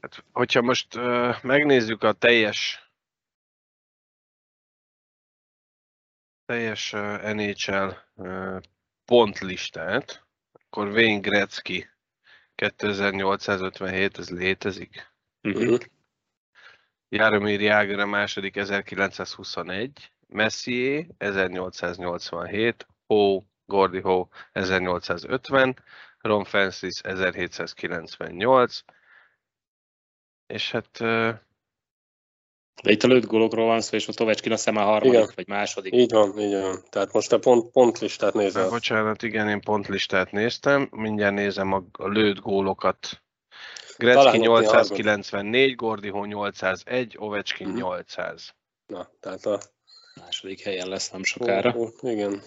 [0.00, 2.88] Hát, hogyha most uh, megnézzük a teljes
[6.46, 8.60] teljes uh, NHL uh,
[9.04, 11.88] pontlistát, akkor Wayne Gretzky
[12.54, 15.12] 2857, ez létezik.
[15.42, 15.78] Uh-huh.
[17.08, 25.76] Jaromir Jágr a második 1921, Messier 1887, Ho, Gordy Ho 1850,
[26.20, 28.80] Ron Francis 1798,
[30.46, 30.98] és hát...
[32.82, 35.32] De itt a lőtt gólokról van szó, és a Tovecskin a harmadik igen.
[35.34, 35.94] vagy második.
[35.94, 36.84] Így van, így van.
[36.90, 38.62] Tehát most a pont, pontlistát nézem.
[38.62, 40.88] Hát, bocsánat, igen, én pontlistát néztem.
[40.90, 43.22] Mindjárt nézem a, a lőtt gólokat.
[43.96, 47.76] Gretzky 894, Gordiho 801, Ovechkin mm-hmm.
[47.76, 48.54] 800.
[48.86, 49.60] Na, tehát a
[50.20, 51.74] második helyen lesz nem sokára.
[51.76, 52.42] Ó, ó, igen.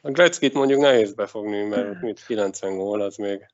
[0.00, 3.46] A Gretzkit mondjuk nehéz befogni, mert mit 90 gól, az még...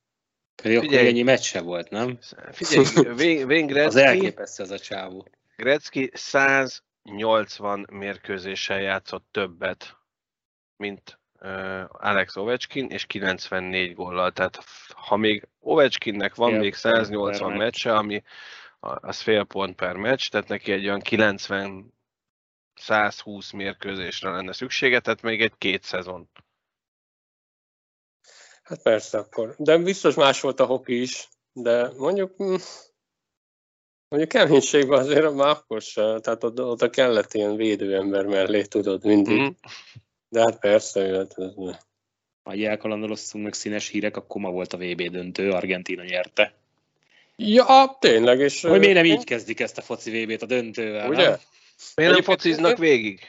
[0.62, 2.18] Pedig Figyelj, akkor ennyi meccs se volt, nem?
[2.52, 3.98] Figyelj, Wayne Gretzky...
[4.00, 5.26] Az elképesztő az a csávó.
[5.56, 9.96] Gretzky 180 mérkőzéssel játszott többet,
[10.76, 14.32] mint uh, Alex Ovechkin, és 94 góllal.
[14.32, 14.64] Tehát
[14.94, 18.22] ha még Ovechkinnek van fél még 180 meccse, ami
[18.80, 21.93] az fél pont per meccs, tehát neki egy olyan 90
[22.74, 26.28] 120 mérkőzésre lenne szüksége, tehát még egy két szezon.
[28.62, 29.54] Hát persze akkor.
[29.58, 32.54] De biztos más volt a hoki is, de mondjuk hm,
[34.08, 39.40] mondjuk keménységben azért már akkor sem, tehát oda, oda kellett ilyen védőember mellé, tudod, mindig.
[39.40, 39.48] Mm.
[40.28, 41.52] De hát persze, hát ez...
[42.42, 46.54] Ha elkalandoloztunk meg színes hírek, akkor ma volt a VB döntő, Argentina nyerte.
[47.36, 48.62] Ja, tényleg, és...
[48.62, 51.28] Hogy miért nem így kezdik ezt a foci VB-t a döntővel, Ugye?
[51.28, 51.38] Nem?
[51.94, 53.20] Miért nem fociznak végig?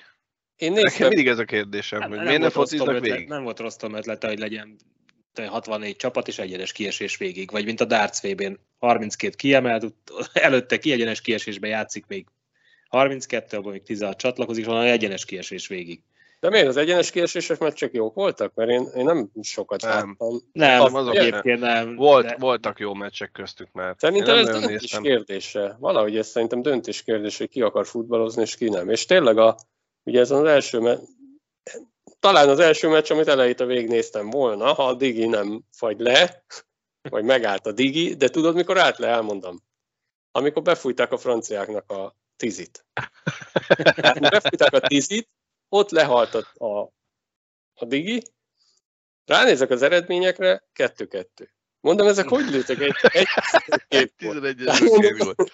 [0.55, 0.91] Én néztem.
[0.91, 3.27] Nekem mindig ez a kérdésem, hát, hogy miért nem fociznak végig?
[3.27, 4.77] Nem volt rossz ötlete, hogy legyen
[5.33, 9.93] 64 csapat és egyenes kiesés végig, vagy mint a Darts VB-n 32 kiemelt,
[10.33, 12.25] előtte kiegyenes kiesésbe játszik még
[12.87, 16.01] 32, abban még 16 csatlakozik, és van egyenes kiesés végig.
[16.45, 18.53] De miért az egyenes kiesések meccsek jók voltak?
[18.53, 19.91] Mert én, én nem sokat nem.
[19.91, 20.41] láttam.
[20.51, 21.95] Nem, az, azok egyébként nem.
[21.95, 22.35] Volt, de...
[22.39, 23.95] Voltak jó meccsek köztük már.
[23.97, 25.03] Szerintem ez döntés néztem.
[25.03, 25.75] kérdése.
[25.79, 28.89] Valahogy ez szerintem döntés kérdése, hogy ki akar futballozni, és ki nem.
[28.89, 29.57] És tényleg a,
[30.03, 31.01] ugye ez az első me-
[32.19, 36.45] talán az első meccs, amit elejét a végignéztem volna, ha a Digi nem fagy le,
[37.09, 39.63] vagy megállt a Digi, de tudod, mikor állt le, elmondom.
[40.31, 42.85] Amikor befújták a franciáknak a tizit.
[43.95, 45.29] Tehát befújták a tizit,
[45.69, 46.93] ott lehalt a, a,
[47.73, 48.21] a digi,
[49.25, 51.49] ránézek az eredményekre, kettő-kettő.
[51.79, 53.27] Mondom, ezek hogy lőttek egy, egy,
[53.87, 55.51] egy két volt.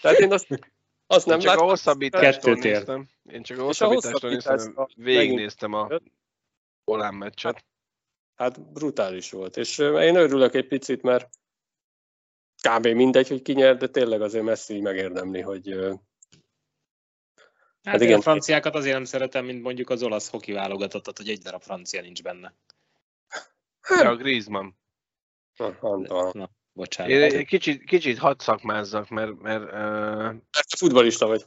[0.00, 0.46] Tehát én azt,
[1.06, 3.08] azt nem csak a hosszabbítástól néztem.
[3.22, 5.88] Én csak a hosszabbítástól néztem, végignéztem a
[6.84, 7.64] Olán meccset.
[8.34, 11.28] Hát brutális volt, és én örülök egy picit, mert
[12.68, 12.86] kb.
[12.86, 15.78] mindegy, hogy ki nyer, de tényleg azért Messi megérdemli, hogy
[17.88, 18.18] Hát, hát igen.
[18.18, 22.00] a franciákat azért nem szeretem, mint mondjuk az olasz hoki válogatottat, hogy egy darab francia
[22.00, 22.54] nincs benne.
[23.88, 24.68] De a Griezmann.
[25.56, 27.32] Na, na, bocsánat.
[27.32, 29.40] Én kicsit, kicsit hadd szakmázzak, mert...
[29.42, 30.34] mert uh...
[30.78, 31.44] futbalista vagy.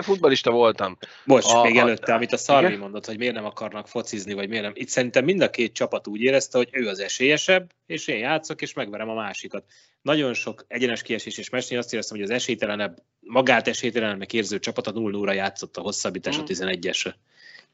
[0.00, 0.98] Futbalista voltam.
[1.24, 2.78] Bocs, a, még előtte, a, amit a Szarvi igen?
[2.78, 4.72] mondott, hogy miért nem akarnak focizni, vagy miért nem.
[4.74, 8.62] Itt szerintem mind a két csapat úgy érezte, hogy ő az esélyesebb, és én játszok,
[8.62, 9.64] és megverem a másikat.
[10.02, 14.86] Nagyon sok egyenes kiesés és mesnyi azt éreztem, hogy az esélytelenebb, magát esélytelenebbnek érző csapat
[14.86, 16.40] a 0 0 játszott a hosszabbítás mm.
[16.40, 17.14] a 11-esre.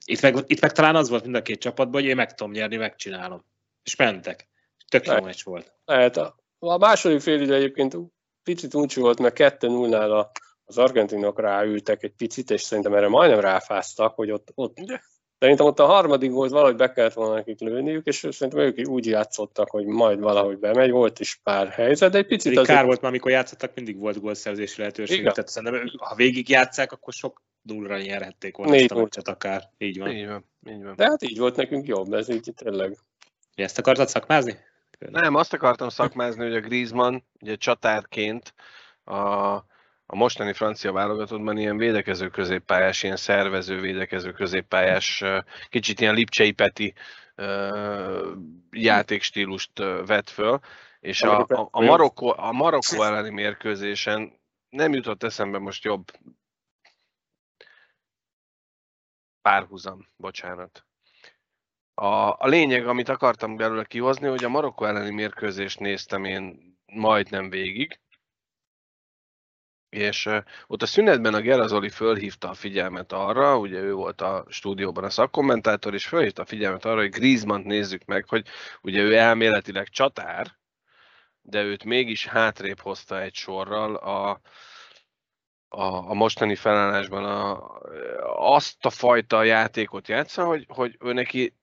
[0.04, 2.52] Itt meg, itt meg talán az volt mind a két csapatban, hogy én meg tudom
[2.52, 3.44] nyerni, megcsinálom.
[3.84, 4.48] És mentek.
[4.88, 5.72] Tök jó meccs volt.
[5.84, 6.20] Lehet.
[6.66, 7.96] A, második fél idő egyébként
[8.42, 10.26] picit úgy volt, mert 2-0-nál
[10.64, 14.76] az argentinok ráültek egy picit, és szerintem erre majdnem ráfáztak, hogy ott, ott
[15.38, 19.06] Szerintem ott a harmadik volt valahogy be kellett volna nekik lőniük, és szerintem ők úgy
[19.06, 22.76] játszottak, hogy majd valahogy bemegy, volt is pár helyzet, de egy picit Pedig azért...
[22.76, 25.18] kár volt, mert amikor játszottak, mindig volt gólszerzési lehetőség.
[25.18, 25.32] Igen.
[25.32, 29.62] Tehát szerintem, ha végig játszák, akkor sok nullra nyerhették volna ezt a meccset akár.
[29.78, 30.10] Így van.
[30.10, 30.44] Így van.
[30.68, 30.96] Így van.
[30.96, 32.98] De hát így volt nekünk jobb, ez így tényleg.
[33.54, 34.56] Ezt akartad szakmázni?
[34.98, 38.54] Nem, azt akartam szakmázni, hogy a Griezmann ugye csatárként
[39.04, 39.16] a,
[40.06, 45.24] a mostani francia válogatottban ilyen védekező középpályás, ilyen szervező védekező középpályás,
[45.68, 46.94] kicsit ilyen Lipcsei Peti
[48.70, 50.60] játékstílust vett föl,
[51.00, 54.32] és a, a, a, Marokkó, a Marokkó elleni mérkőzésen
[54.68, 56.10] nem jutott eszembe most jobb
[59.42, 60.86] párhuzam, bocsánat.
[61.98, 67.50] A, a lényeg, amit akartam belőle kihozni, hogy a Marokkó elleni mérkőzést néztem én majdnem
[67.50, 68.00] végig,
[69.88, 70.28] és
[70.66, 75.10] ott a szünetben a Gerazoli fölhívta a figyelmet arra, ugye ő volt a stúdióban a
[75.10, 78.46] szakkommentátor, és fölhívta a figyelmet arra, hogy Griezmann nézzük meg, hogy
[78.82, 80.56] ugye ő elméletileg csatár,
[81.40, 84.40] de őt mégis hátrébb hozta egy sorral a,
[85.68, 87.70] a, a mostani felállásban a,
[88.54, 91.54] azt a fajta játékot játsza, hogy, hogy ő neki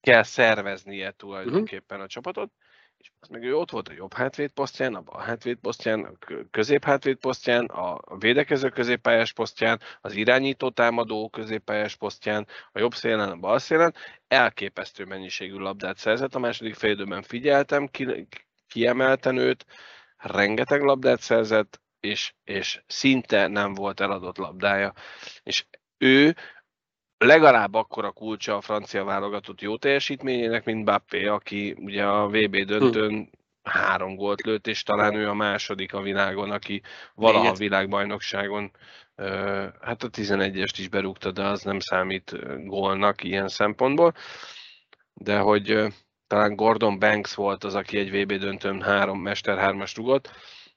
[0.00, 2.50] kell szerveznie tulajdonképpen a csapatot,
[2.98, 6.12] és az meg ő ott volt a jobb hátvédposztján, a bal hátvédposztján, a
[6.50, 13.36] közép hátvédposztján, a védekező középpályás posztján, az irányító támadó középpályás posztján, a jobb szélen, a
[13.36, 13.94] bal szélen.
[14.28, 16.34] Elképesztő mennyiségű labdát szerzett.
[16.34, 18.28] A második fél időben figyeltem, ki,
[18.68, 19.66] kiemelten őt,
[20.16, 24.92] rengeteg labdát szerzett, és, és szinte nem volt eladott labdája.
[25.42, 25.66] És
[25.98, 26.36] ő
[27.18, 33.14] legalább akkora kulcsa a francia válogatott jó teljesítményének, mint Bappé, aki ugye a VB döntőn
[33.14, 33.70] hm.
[33.70, 36.82] három gólt lőtt, és talán ő a második a világon, aki
[37.14, 38.70] valaha a világbajnokságon
[39.80, 44.14] hát a 11-est is berúgta, de az nem számít gólnak ilyen szempontból.
[45.14, 45.86] De hogy
[46.26, 50.30] talán Gordon Banks volt az, aki egy VB döntőn három Mester hármas rugott,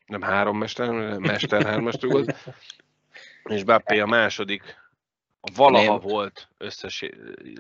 [0.06, 2.36] nem három Mester, Mester hármas rugott,
[3.56, 4.81] és Bappé a második
[5.56, 6.00] valaha nem.
[6.00, 7.06] volt összes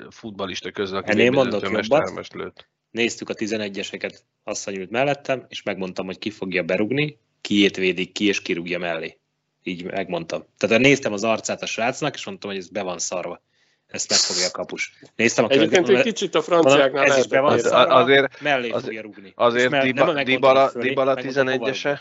[0.09, 2.33] futbalista közül, aki Ennél mondok jobbat.
[2.33, 2.69] lőtt.
[2.91, 8.25] Néztük a 11-eseket, asszony ült mellettem, és megmondtam, hogy ki fogja berugni, kiét védik ki,
[8.25, 9.17] és kirúgja mellé.
[9.63, 10.45] Így megmondtam.
[10.57, 13.41] Tehát néztem az arcát a srácnak, és mondtam, hogy ez be van szarva.
[13.87, 14.93] Ezt megfogja a kapus.
[15.15, 18.83] Néztem a Egyébként egy kicsit a franciáknál ez is be van szarva, azért, mellé azért,
[18.83, 19.33] fogja rúgni.
[19.35, 21.99] Azért Dibala, Dibala, Dibala 11-ese?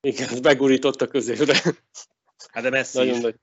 [0.00, 1.60] Igen, begurított a középre.
[2.52, 3.22] Hát de Messi Nagyon is.
[3.22, 3.34] Nagy.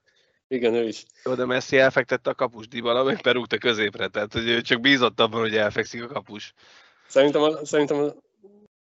[0.48, 1.06] Igen, ő is.
[1.24, 5.20] Jó, de Messi elfektette a kapus, Dybala meg berúgta középre, tehát hogy ő csak bízott
[5.20, 6.54] abban, hogy elfekszik a kapus.
[7.08, 8.14] Szerintem a, szerintem a,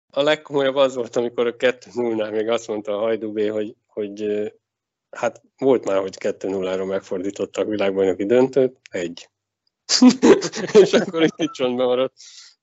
[0.10, 4.52] a legkomolyabb az volt, amikor a 2-0-nál még azt mondta a Hajdubé, hogy, hogy
[5.10, 9.30] hát volt már, hogy 2-0-ra megfordítottak világbajnoki döntőt, egy.
[10.82, 12.14] és akkor itt csontban maradt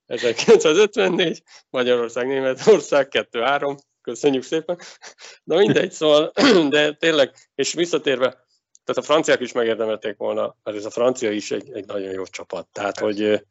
[0.06, 4.78] 1954, Magyarország, Németország, 2-3, köszönjük szépen.
[5.44, 6.32] Na mindegy, szóval,
[6.68, 8.48] de tényleg, és visszatérve,
[8.84, 12.24] tehát a franciák is megérdemelték volna, mert ez a francia is egy, egy nagyon jó
[12.24, 12.66] csapat.
[12.72, 13.42] Tehát, hogy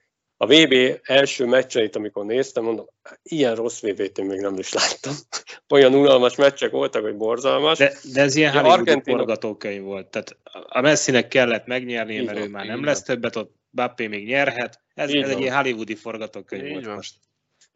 [0.42, 2.86] a VB első meccseit, amikor néztem, mondom,
[3.24, 5.14] ilyen rossz VB-t én még nem is láttam.
[5.70, 7.78] Olyan unalmas meccsek voltak, hogy borzalmas.
[7.78, 9.18] De, de ez ilyen Hollywoodi Argentina...
[9.18, 10.08] forgatókönyv volt.
[10.08, 10.38] Tehát
[10.68, 14.82] a Messinek kellett megnyerni, mert ő már nem lesz többet, ott Bappé még nyerhet.
[14.94, 16.96] Ez, ez egy ilyen Hollywoodi forgatókönyv így volt van.
[16.96, 17.16] most.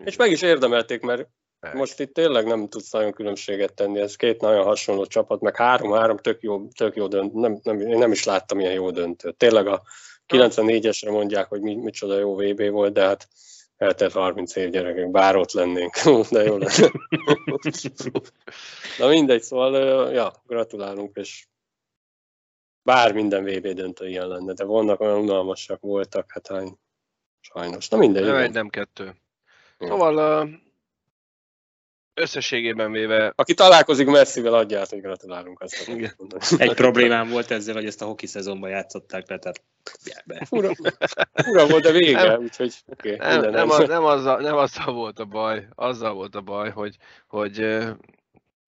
[0.06, 1.28] És meg is érdemelték, mert
[1.74, 6.18] most itt tényleg nem tudsz nagyon különbséget tenni, ez két nagyon hasonló csapat, meg három-három
[6.18, 9.36] tök jó, tök jó dönt, nem, nem, én nem is láttam ilyen jó döntőt.
[9.36, 9.82] Tényleg a
[10.28, 13.28] 94-esre mondják, hogy mi, micsoda jó VB volt, de hát
[13.78, 15.96] eltelt 30 év gyerekek, bár ott lennénk,
[16.32, 16.92] de jó lenne.
[19.00, 21.48] Na mindegy, szóval, ja, gratulálunk, és
[22.84, 26.78] bár minden VB döntő ilyen lenne, de vannak olyan unalmasak voltak, hát hány,
[27.40, 27.90] sajnos.
[27.90, 28.26] Na mindegy.
[28.26, 29.16] Nem egy, nem kettő.
[29.80, 30.48] Szóval
[32.14, 33.34] összességében véve...
[33.36, 35.62] Aki találkozik Messivel, adját, hogy gratulálunk.
[35.62, 36.16] Azt Igen.
[36.58, 39.62] Egy problémám volt ezzel, hogy ezt a hoki szezonban játszották le, tehát
[40.26, 40.46] be.
[40.46, 40.72] Fura,
[41.34, 44.94] fura volt a vége, nem, úgyhogy okay, nem, nem, nem, az, nem, azzal, nem azzal
[44.94, 47.78] volt a baj, azzal volt a baj, hogy, hogy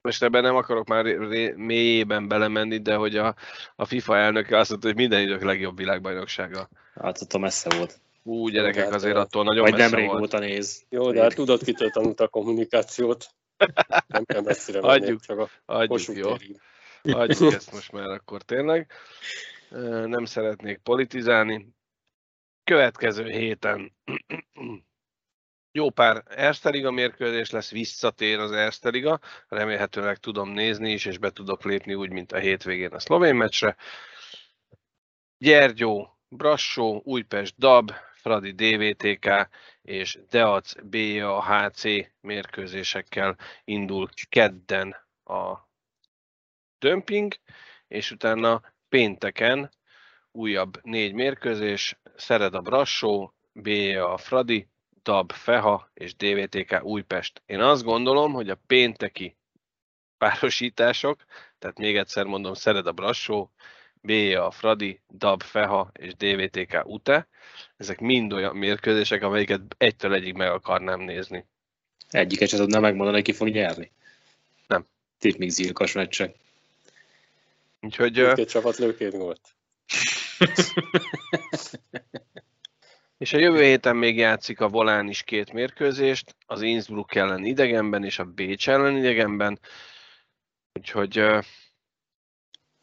[0.01, 1.05] most ebben nem akarok már
[1.55, 3.35] mélyében belemenni, de hogy a,
[3.75, 6.69] a FIFA elnöke azt mondta, hogy minden idők legjobb világbajnoksága.
[7.01, 7.99] Hát ott messze volt.
[8.27, 10.85] Ú, gyerekek, hát, azért attól nagyon Vagy messze nem régóta néz.
[10.89, 13.27] Jó, de hát tudod, kitől tanult a kommunikációt.
[14.07, 16.31] Nem kell messzire menni, adjuk, csak a adjuk, jó.
[17.13, 18.91] Adjuk ezt most már akkor tényleg.
[20.05, 21.67] Nem szeretnék politizálni.
[22.63, 23.93] Következő héten
[25.71, 31.17] jó pár Erste Liga mérkőzés lesz, visszatér az Erste Liga, remélhetőleg tudom nézni is, és
[31.17, 33.75] be tudok lépni úgy, mint a hétvégén a szlovén meccsre.
[35.37, 37.91] Gyergyó, Brassó, Újpest, Dab,
[38.25, 39.49] Fradi DVTK
[39.81, 41.83] és Deac BAHC
[42.21, 45.69] mérkőzésekkel indul kedden a
[46.79, 47.33] dömping,
[47.87, 49.71] és utána pénteken
[50.31, 54.67] újabb négy mérkőzés, Szered a Brassó, BA a Fradi,
[55.03, 57.41] Dab Feha és DVTK Újpest.
[57.45, 59.37] Én azt gondolom, hogy a pénteki
[60.17, 61.23] párosítások,
[61.59, 63.51] tehát még egyszer mondom, Szered a Brassó,
[64.05, 67.27] BA a Fradi, Dab Feha és DVTK Ute,
[67.77, 71.45] ezek mind olyan mérkőzések, amelyiket egytől egyig meg akarnám nézni.
[72.09, 73.91] Egyiket sem tudnám megmondani, ki fog nyerni.
[74.67, 74.85] Nem.
[75.21, 76.35] Itt még zilkas meccsek.
[77.81, 78.33] Úgyhogy...
[78.33, 79.41] Két csapat lőként volt.
[83.17, 88.03] és a jövő héten még játszik a Volán is két mérkőzést, az Innsbruck ellen idegenben
[88.03, 89.59] és a Bécs ellen idegenben.
[90.73, 91.23] Úgyhogy...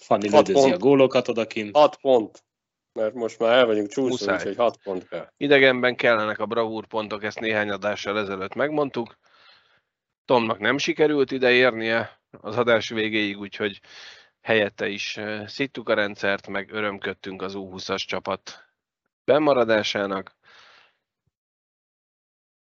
[0.03, 1.77] Fanni lődözi a gólokat odakint.
[1.77, 2.45] 6 pont
[2.93, 5.33] mert most már el vagyunk csúszva, úgyhogy 6 pont kell.
[5.37, 9.19] Idegenben kellenek a bravúr pontok, ezt néhány adással ezelőtt megmondtuk.
[10.25, 13.81] Tomnak nem sikerült ide érnie az adás végéig, úgyhogy
[14.41, 18.69] helyette is eh, szittuk a rendszert, meg örömködtünk az U20-as csapat
[19.25, 20.37] bemaradásának.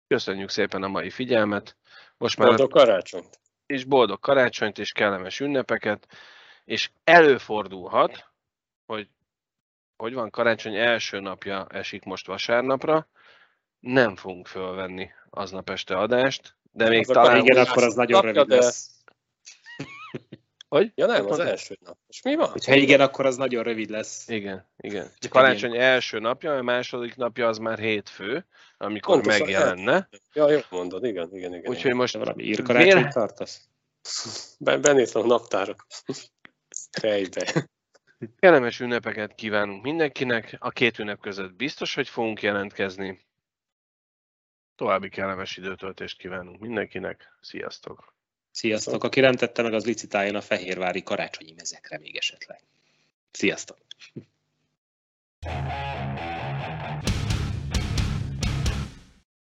[0.07, 1.77] Köszönjük szépen a mai figyelmet.
[2.17, 3.39] Most már boldog karácsonyt!
[3.65, 6.07] És boldog karácsonyt, és kellemes ünnepeket.
[6.65, 8.29] És előfordulhat,
[8.85, 9.07] hogy
[9.97, 13.07] hogy van, karácsony első napja esik most vasárnapra,
[13.79, 17.37] nem fogunk fölvenni aznap este adást, de még az talán...
[17.37, 18.55] Igen, akkor az nagyon rövid de...
[18.55, 18.89] lesz.
[20.67, 20.91] Hogy?
[20.95, 21.97] Ja nem, az első nap.
[22.07, 22.51] És mi van?
[22.65, 24.27] Ha igen, akkor az nagyon rövid lesz.
[24.27, 25.11] Igen, igen.
[25.19, 25.83] Csak karácsony igen.
[25.83, 28.45] első napja, a második napja az már hétfő,
[28.77, 30.09] amikor Pontosan, megjelenne.
[30.33, 31.71] Ja, jó mondod, igen, igen, igen.
[31.71, 32.17] Úgyhogy most...
[32.17, 33.69] Valami írkarácsony tartasz?
[34.59, 35.85] Benéztem a naptárok.
[36.99, 37.67] Fejbe.
[38.39, 40.55] Kellemes ünnepeket kívánunk mindenkinek.
[40.59, 43.25] A két ünnep között biztos, hogy fogunk jelentkezni.
[44.75, 47.37] További kellemes időtöltést kívánunk mindenkinek.
[47.41, 48.13] Sziasztok!
[48.51, 49.03] Sziasztok!
[49.03, 52.59] Aki nem tette meg, az licitáljon a fehérvári karácsonyi mezekre még esetleg.
[53.31, 53.77] Sziasztok!